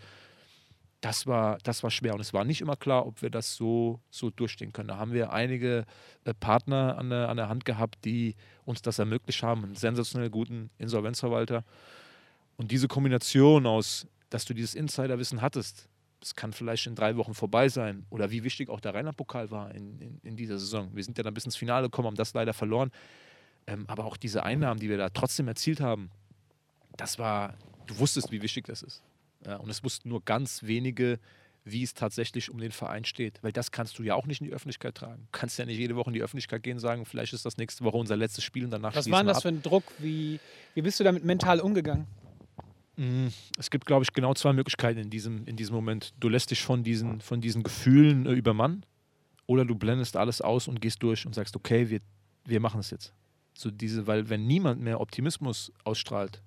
[1.01, 3.99] das war, das war schwer und es war nicht immer klar, ob wir das so,
[4.09, 4.87] so durchstehen können.
[4.87, 5.85] Da haben wir einige
[6.25, 10.29] äh, Partner an der, an der Hand gehabt, die uns das ermöglicht haben, einen sensationell
[10.29, 11.63] guten Insolvenzverwalter.
[12.57, 15.87] Und diese Kombination aus, dass du dieses Insiderwissen hattest,
[16.19, 19.73] das kann vielleicht in drei Wochen vorbei sein oder wie wichtig auch der Rheinland-Pokal war
[19.73, 20.89] in, in, in, dieser Saison.
[20.93, 22.91] Wir sind ja dann bis ins Finale gekommen, haben das leider verloren.
[23.67, 26.09] Ähm, aber auch diese Einnahmen, die wir da trotzdem erzielt haben,
[26.95, 27.53] das war,
[27.85, 29.03] du wusstest, wie wichtig das ist.
[29.45, 31.19] Ja, und es wussten nur ganz wenige,
[31.63, 33.43] wie es tatsächlich um den Verein steht.
[33.43, 35.27] Weil das kannst du ja auch nicht in die Öffentlichkeit tragen.
[35.31, 37.57] Du kannst ja nicht jede Woche in die Öffentlichkeit gehen und sagen, vielleicht ist das
[37.57, 39.43] nächste Woche unser letztes Spiel und danach Was war das ab.
[39.43, 39.83] für ein Druck?
[39.99, 40.39] Wie,
[40.73, 42.07] wie bist du damit mental umgegangen?
[42.97, 43.27] Mm,
[43.57, 46.13] es gibt, glaube ich, genau zwei Möglichkeiten in diesem, in diesem Moment.
[46.19, 48.85] Du lässt dich von diesen, von diesen Gefühlen äh, übermannen
[49.45, 52.01] oder du blendest alles aus und gehst durch und sagst, okay, wir,
[52.45, 53.13] wir machen es jetzt.
[53.53, 56.41] So diese, weil wenn niemand mehr Optimismus ausstrahlt,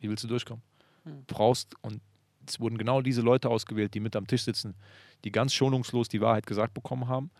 [0.00, 0.62] wie willst du durchkommen?
[1.04, 1.24] Hm.
[1.26, 2.00] Brauchst, und
[2.46, 4.74] es wurden genau diese Leute ausgewählt, die mit am Tisch sitzen,
[5.22, 7.30] die ganz schonungslos die Wahrheit gesagt bekommen haben.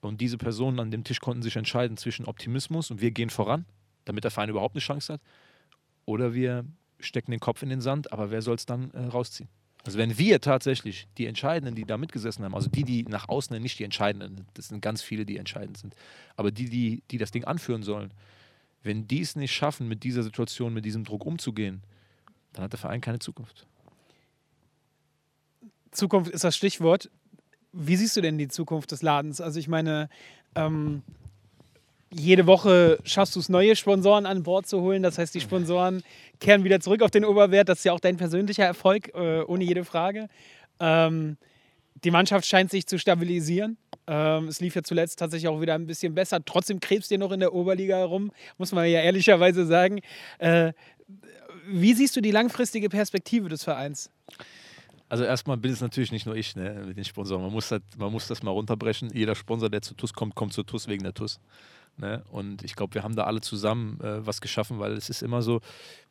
[0.00, 3.66] Und diese Personen an dem Tisch konnten sich entscheiden zwischen Optimismus und wir gehen voran,
[4.04, 5.20] damit der Verein überhaupt eine Chance hat,
[6.04, 6.64] oder wir
[7.00, 9.48] stecken den Kopf in den Sand, aber wer soll es dann äh, rausziehen?
[9.84, 13.60] Also wenn wir tatsächlich die Entscheidenden, die da mitgesessen haben, also die, die nach außen
[13.62, 15.94] nicht die Entscheidenden, das sind ganz viele, die entscheidend sind,
[16.34, 18.12] aber die, die, die das Ding anführen sollen,
[18.82, 21.82] wenn die es nicht schaffen, mit dieser Situation, mit diesem Druck umzugehen,
[22.52, 23.66] dann hat der Verein keine Zukunft.
[25.92, 27.10] Zukunft ist das Stichwort.
[27.72, 29.40] Wie siehst du denn die Zukunft des Ladens?
[29.40, 30.08] Also ich meine,
[30.54, 31.02] ähm,
[32.18, 35.02] jede Woche schaffst du es, neue Sponsoren an Bord zu holen.
[35.02, 36.02] Das heißt, die Sponsoren
[36.40, 37.68] kehren wieder zurück auf den Oberwert.
[37.68, 40.28] Das ist ja auch dein persönlicher Erfolg, äh, ohne jede Frage.
[40.80, 41.36] Ähm,
[42.04, 43.76] die Mannschaft scheint sich zu stabilisieren.
[44.06, 46.44] Ähm, es lief ja zuletzt tatsächlich auch wieder ein bisschen besser.
[46.44, 50.00] Trotzdem krebst ihr noch in der Oberliga herum, muss man ja ehrlicherweise sagen.
[50.38, 50.72] Äh,
[51.68, 54.10] wie siehst du die langfristige Perspektive des Vereins?
[55.08, 57.42] Also erstmal bin es natürlich nicht nur ich ne, mit den Sponsoren.
[57.42, 59.10] Man muss, halt, man muss das mal runterbrechen.
[59.12, 61.40] Jeder Sponsor, der zu TUS kommt, kommt zu TUS wegen der TUS.
[61.98, 62.24] Ne?
[62.30, 65.42] Und ich glaube, wir haben da alle zusammen äh, was geschaffen, weil es ist immer
[65.42, 65.60] so,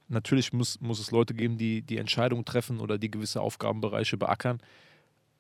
[0.07, 4.59] natürlich muss, muss es Leute geben, die die Entscheidungen treffen oder die gewisse Aufgabenbereiche beackern.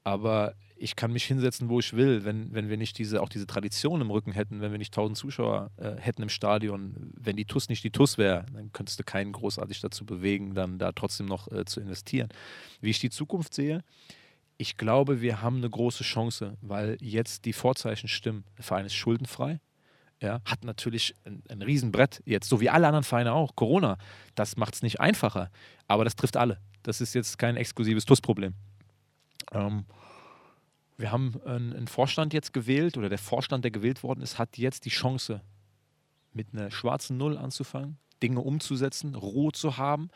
[0.03, 3.47] Aber ich kann mich hinsetzen, wo ich will, wenn, wenn wir nicht diese, auch diese
[3.47, 7.45] Tradition im Rücken hätten, wenn wir nicht 1000 Zuschauer äh, hätten im Stadion, wenn die
[7.45, 11.27] TUS nicht die TUS wäre, dann könntest du keinen großartig dazu bewegen, dann da trotzdem
[11.27, 12.29] noch äh, zu investieren.
[12.81, 13.83] Wie ich die Zukunft sehe,
[14.57, 18.45] ich glaube, wir haben eine große Chance, weil jetzt die Vorzeichen stimmen.
[18.57, 19.59] Der Verein ist schuldenfrei,
[20.21, 23.55] ja, hat natürlich ein, ein Riesenbrett jetzt, so wie alle anderen Vereine auch.
[23.55, 23.97] Corona,
[24.35, 25.49] das macht es nicht einfacher,
[25.87, 26.59] aber das trifft alle.
[26.83, 28.53] Das ist jetzt kein exklusives TUS-Problem.
[29.51, 29.85] Ähm,
[30.97, 34.85] wir haben einen Vorstand jetzt gewählt oder der Vorstand, der gewählt worden ist, hat jetzt
[34.85, 35.41] die Chance,
[36.35, 40.09] mit einer schwarzen Null anzufangen, Dinge umzusetzen, Ruhe zu haben.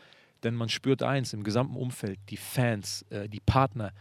[0.43, 3.91] Denn man spürt eins im gesamten Umfeld, die Fans, äh, die Partner,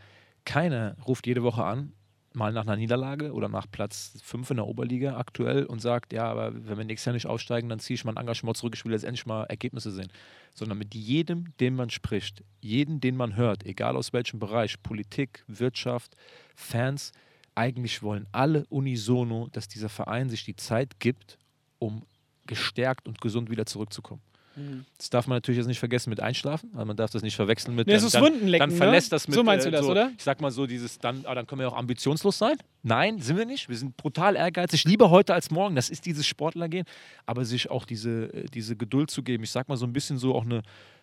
[0.44, 1.92] keiner ruft jede Woche an
[2.34, 6.24] mal nach einer Niederlage oder nach Platz 5 in der Oberliga aktuell und sagt, ja,
[6.24, 8.92] aber wenn wir nächstes Jahr nicht aufsteigen, dann ziehe ich mein Engagement zurück, ich will
[8.92, 10.08] jetzt endlich mal Ergebnisse sehen.
[10.54, 15.44] Sondern mit jedem, den man spricht, jeden, den man hört, egal aus welchem Bereich, Politik,
[15.46, 16.16] Wirtschaft,
[16.54, 17.12] Fans,
[17.54, 21.38] eigentlich wollen alle unisono, dass dieser Verein sich die Zeit gibt,
[21.78, 22.02] um
[22.46, 24.22] gestärkt und gesund wieder zurückzukommen.
[24.96, 27.74] Das darf man natürlich jetzt nicht vergessen mit Einschlafen, weil man darf das nicht verwechseln
[27.74, 29.16] mit Nee, es ist dann, Wundenlecken, dann verlässt ne?
[29.16, 30.10] das mit So meinst du äh, das, oder?
[30.16, 32.56] Ich sag mal so dieses dann, ah, dann können wir auch ambitionslos sein.
[32.82, 33.68] Nein, sind wir nicht.
[33.68, 35.74] Wir sind brutal ehrgeizig, lieber heute als morgen.
[35.74, 36.86] Das ist dieses Sportlergehen,
[37.26, 39.44] aber sich auch diese, äh, diese Geduld zu geben.
[39.44, 40.62] Ich sag mal so ein bisschen so auch eine,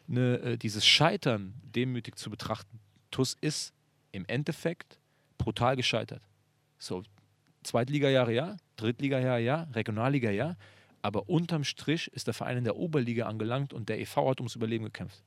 [0.09, 2.79] eine äh, dieses Scheitern demütig zu betrachten.
[3.11, 3.73] TUS ist
[4.11, 4.99] im Endeffekt
[5.37, 6.21] brutal gescheitert.
[6.77, 7.03] So,
[7.63, 10.55] Zweitliga-Jahre ja, Drittliga-Jahre ja, Regionalliga ja,
[11.05, 14.55] aber unterm Strich ist der Verein in der Oberliga angelangt und der EV hat ums
[14.55, 15.21] Überleben gekämpft.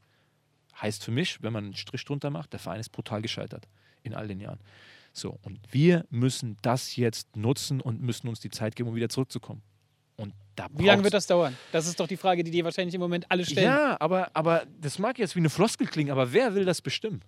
[0.83, 3.69] Heißt für mich, wenn man einen Strich drunter macht, der Verein ist brutal gescheitert
[4.03, 4.59] in all den Jahren.
[5.13, 9.09] So, und wir müssen das jetzt nutzen und müssen uns die Zeit geben, um wieder
[9.09, 9.63] zurückzukommen.
[10.17, 11.57] Und da Wie lange wird das dauern?
[11.71, 13.67] Das ist doch die Frage, die dir wahrscheinlich im Moment alle stellen.
[13.67, 17.23] ja, aber, aber das mag jetzt wie eine Floskel klingen, aber wer will das bestimmen?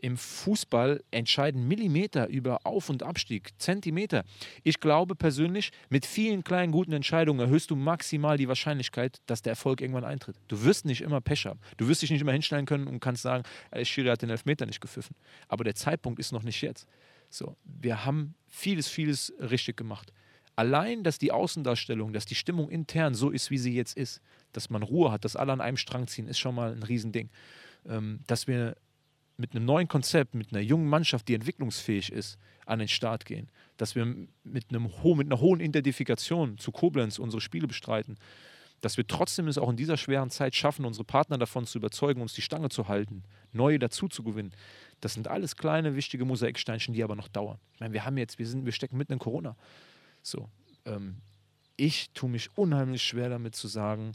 [0.00, 4.24] Im Fußball entscheiden Millimeter über Auf- und Abstieg, Zentimeter.
[4.62, 9.52] Ich glaube persönlich, mit vielen kleinen guten Entscheidungen erhöhst du maximal die Wahrscheinlichkeit, dass der
[9.52, 10.36] Erfolg irgendwann eintritt.
[10.48, 11.60] Du wirst nicht immer Pech haben.
[11.76, 14.66] Du wirst dich nicht immer hinstellen können und kannst sagen, äh, Schiri hat den Elfmeter
[14.66, 15.16] nicht gepfiffen.
[15.48, 16.86] Aber der Zeitpunkt ist noch nicht jetzt.
[17.30, 20.12] So, wir haben vieles, vieles richtig gemacht.
[20.56, 24.20] Allein, dass die Außendarstellung, dass die Stimmung intern so ist, wie sie jetzt ist,
[24.52, 27.30] dass man Ruhe hat, dass alle an einem Strang ziehen, ist schon mal ein Riesending.
[27.86, 28.76] Ähm, dass wir
[29.38, 33.50] mit einem neuen Konzept, mit einer jungen Mannschaft, die entwicklungsfähig ist, an den Start gehen.
[33.76, 34.04] Dass wir
[34.42, 38.18] mit, einem ho mit einer hohen Identifikation zu Koblenz unsere Spiele bestreiten.
[38.80, 42.20] Dass wir trotzdem es auch in dieser schweren Zeit schaffen, unsere Partner davon zu überzeugen,
[42.20, 43.22] uns die Stange zu halten,
[43.52, 44.52] neue dazu zu gewinnen.
[45.00, 47.58] Das sind alles kleine, wichtige Mosaiksteinchen, die aber noch dauern.
[47.74, 49.56] Ich meine, wir haben jetzt, wir, sind, wir stecken mitten in Corona.
[50.22, 50.48] So,
[50.84, 51.16] ähm,
[51.76, 54.12] ich tue mich unheimlich schwer damit zu sagen,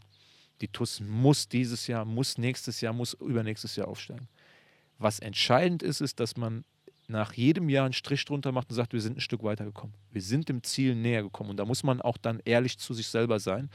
[0.60, 4.28] die TUS muss dieses Jahr, muss nächstes Jahr, muss übernächstes Jahr aufsteigen.
[5.04, 6.64] Was entscheidend ist, ist, dass man
[7.08, 9.94] nach jedem Jahr einen Strich drunter macht und sagt, wir sind ein Stück weitergekommen.
[10.10, 11.50] Wir sind dem Ziel näher gekommen.
[11.50, 13.68] Und da muss man auch dann ehrlich zu sich selber sein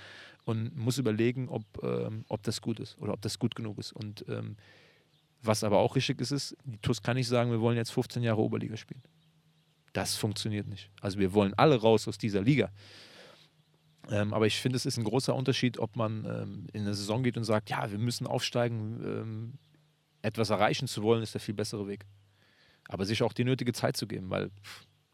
[0.45, 3.91] und muss überlegen, ob, ähm, ob das gut ist oder ob das gut genug ist.
[3.91, 4.57] Und ähm,
[5.43, 8.23] was aber auch richtig ist, ist, die TUS kann nicht sagen, wir wollen jetzt 15
[8.23, 9.03] Jahre Oberliga spielen.
[9.93, 10.89] Das funktioniert nicht.
[10.99, 12.71] Also wir wollen alle raus aus dieser Liga.
[14.09, 17.21] Ähm, aber ich finde, es ist ein großer Unterschied, ob man ähm, in eine Saison
[17.21, 19.53] geht und sagt, ja, wir müssen aufsteigen, ähm,
[20.21, 22.05] etwas erreichen zu wollen, ist der viel bessere Weg.
[22.87, 24.51] Aber sich auch die nötige Zeit zu geben, weil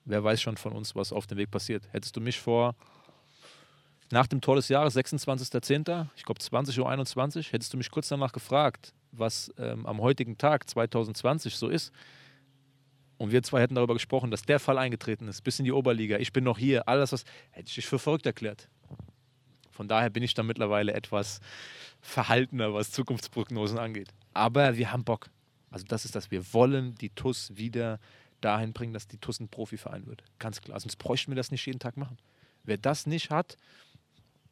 [0.05, 1.83] wer weiß schon von uns, was auf dem Weg passiert.
[1.91, 2.75] Hättest du mich vor
[4.11, 8.31] nach dem Tor des Jahres, 26.10., ich glaube 20.21 Uhr, hättest du mich kurz danach
[8.31, 11.91] gefragt, was ähm, am heutigen Tag 2020 so ist.
[13.17, 16.17] Und wir zwei hätten darüber gesprochen, dass der Fall eingetreten ist, bis in die Oberliga.
[16.17, 18.69] Ich bin noch hier, alles was, hätte ich dich für verrückt erklärt.
[19.75, 21.41] Von daher bin ich da mittlerweile etwas
[22.01, 24.09] verhaltener, was Zukunftsprognosen angeht.
[24.33, 25.29] Aber wir haben Bock.
[25.69, 26.31] Also das ist das.
[26.31, 27.99] Wir wollen die TUS wieder
[28.39, 30.23] dahin bringen, dass die TUS ein Profiverein wird.
[30.39, 30.79] Ganz klar.
[30.79, 32.17] Sonst bräuchten wir das nicht jeden Tag machen.
[32.63, 33.57] Wer das nicht hat,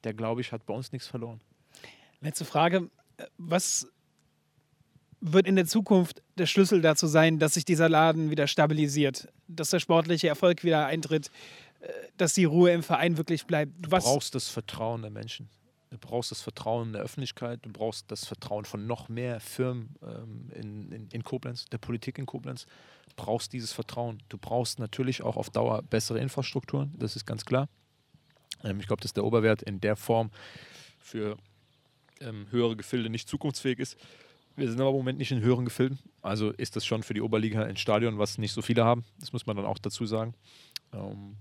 [0.04, 1.40] der glaube ich, hat bei uns nichts verloren.
[2.20, 2.90] Letzte Frage.
[3.38, 3.88] Was
[5.22, 9.70] wird in der Zukunft der Schlüssel dazu sein, dass sich dieser Laden wieder stabilisiert, dass
[9.70, 11.30] der sportliche Erfolg wieder eintritt, äh,
[12.18, 13.74] dass die Ruhe im Verein wirklich bleibt?
[13.80, 15.50] Du Was, brauchst das Vertrauen der Menschen.
[15.90, 17.60] Du brauchst das Vertrauen der Öffentlichkeit.
[17.64, 22.18] Du brauchst das Vertrauen von noch mehr Firmen ähm, in, in, in Koblenz, der Politik
[22.18, 22.66] in Koblenz.
[23.10, 24.24] Du brauchst dieses Vertrauen.
[24.30, 26.94] Du brauchst natürlich auch auf Dauer bessere Infrastrukturen.
[26.98, 27.70] Das ist ganz klar.
[28.64, 30.32] Ähm, ich glaube, dass der Oberwert in der Form
[30.98, 31.38] für
[32.22, 33.98] ähm, höhere Gefilde nicht zukunftsfähig ist.
[34.56, 36.00] Wir sind aber im Moment nicht in höheren Gefilden.
[36.22, 39.04] Also ist das schon für die Oberliga ein Stadion, was nicht so viele haben.
[39.20, 40.34] Das muss man dann auch dazu sagen.
[40.92, 41.36] Ähm,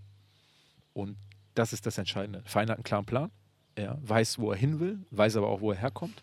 [0.93, 1.17] und
[1.55, 2.43] das ist das Entscheidende.
[2.45, 3.31] Verein hat einen klaren Plan.
[3.75, 6.23] Er weiß, wo er hin will, weiß aber auch, wo er herkommt.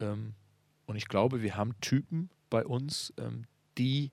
[0.00, 0.34] Ähm,
[0.86, 3.46] und ich glaube, wir haben Typen bei uns, ähm,
[3.78, 4.12] die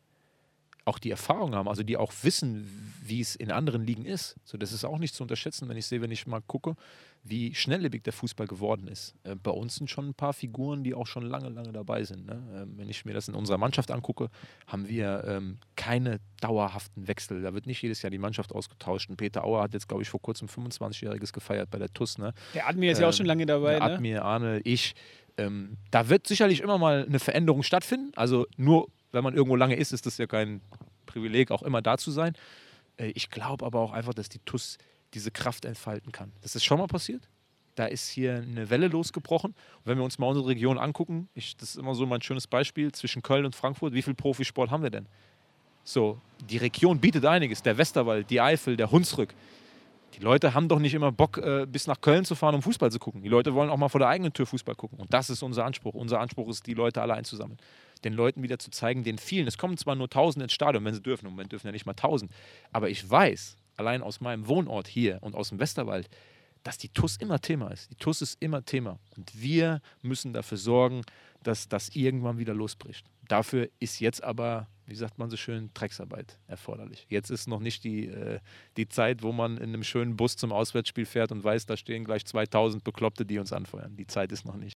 [0.85, 4.35] auch die Erfahrung haben, also die auch wissen, wie es in anderen Ligen ist.
[4.43, 6.75] So, das ist auch nicht zu unterschätzen, wenn ich sehe, wenn ich mal gucke,
[7.23, 9.13] wie schnelllebig der Fußball geworden ist.
[9.23, 12.25] Äh, bei uns sind schon ein paar Figuren, die auch schon lange, lange dabei sind.
[12.25, 12.41] Ne?
[12.55, 14.29] Ähm, wenn ich mir das in unserer Mannschaft angucke,
[14.65, 17.43] haben wir ähm, keine dauerhaften Wechsel.
[17.43, 19.07] Da wird nicht jedes Jahr die Mannschaft ausgetauscht.
[19.11, 22.17] Und Peter Auer hat jetzt, glaube ich, vor kurzem 25-Jähriges gefeiert bei der TUS.
[22.17, 22.33] Ne?
[22.55, 23.77] der Admir ist ja auch Ähm, schon lange dabei.
[23.77, 23.93] Der Ne?
[23.95, 24.95] Admir, Arne, ich.
[25.37, 28.11] Ähm, da wird sicherlich immer mal eine Veränderung stattfinden.
[28.15, 30.61] Also nur, wenn man irgendwo lange ist, ist das ja kein
[31.05, 32.33] Privileg, auch immer da zu sein.
[32.97, 34.77] Äh, ich glaube aber auch einfach, dass die TUS
[35.13, 36.31] diese Kraft entfalten kann.
[36.41, 37.27] Das ist schon mal passiert.
[37.75, 39.51] Da ist hier eine Welle losgebrochen.
[39.51, 42.47] Und wenn wir uns mal unsere Region angucken, ich, das ist immer so mein schönes
[42.47, 45.07] Beispiel zwischen Köln und Frankfurt, wie viel Profisport haben wir denn?
[45.83, 47.63] So, die Region bietet einiges.
[47.63, 49.33] Der Westerwald, die Eifel, der Hunsrück.
[50.13, 52.91] Die Leute haben doch nicht immer Bock, äh, bis nach Köln zu fahren, um Fußball
[52.91, 53.21] zu gucken.
[53.23, 54.99] Die Leute wollen auch mal vor der eigenen Tür Fußball gucken.
[54.99, 55.93] Und das ist unser Anspruch.
[55.93, 57.57] Unser Anspruch ist, die Leute alle einzusammeln.
[58.03, 59.47] Den Leuten wieder zu zeigen, den vielen.
[59.47, 61.25] Es kommen zwar nur Tausend ins Stadion, wenn sie dürfen.
[61.25, 62.31] Im Moment dürfen ja nicht mal Tausend.
[62.71, 66.09] Aber ich weiß, allein aus meinem Wohnort hier und aus dem Westerwald,
[66.63, 67.89] dass die TUS immer Thema ist.
[67.91, 68.99] Die TUS ist immer Thema.
[69.17, 71.01] Und wir müssen dafür sorgen,
[71.43, 73.05] dass das irgendwann wieder losbricht.
[73.27, 77.05] Dafür ist jetzt aber, wie sagt man so schön, Drecksarbeit erforderlich.
[77.09, 78.39] Jetzt ist noch nicht die, äh,
[78.77, 82.03] die Zeit, wo man in einem schönen Bus zum Auswärtsspiel fährt und weiß, da stehen
[82.03, 83.95] gleich 2000 Bekloppte, die uns anfeuern.
[83.95, 84.77] Die Zeit ist noch nicht.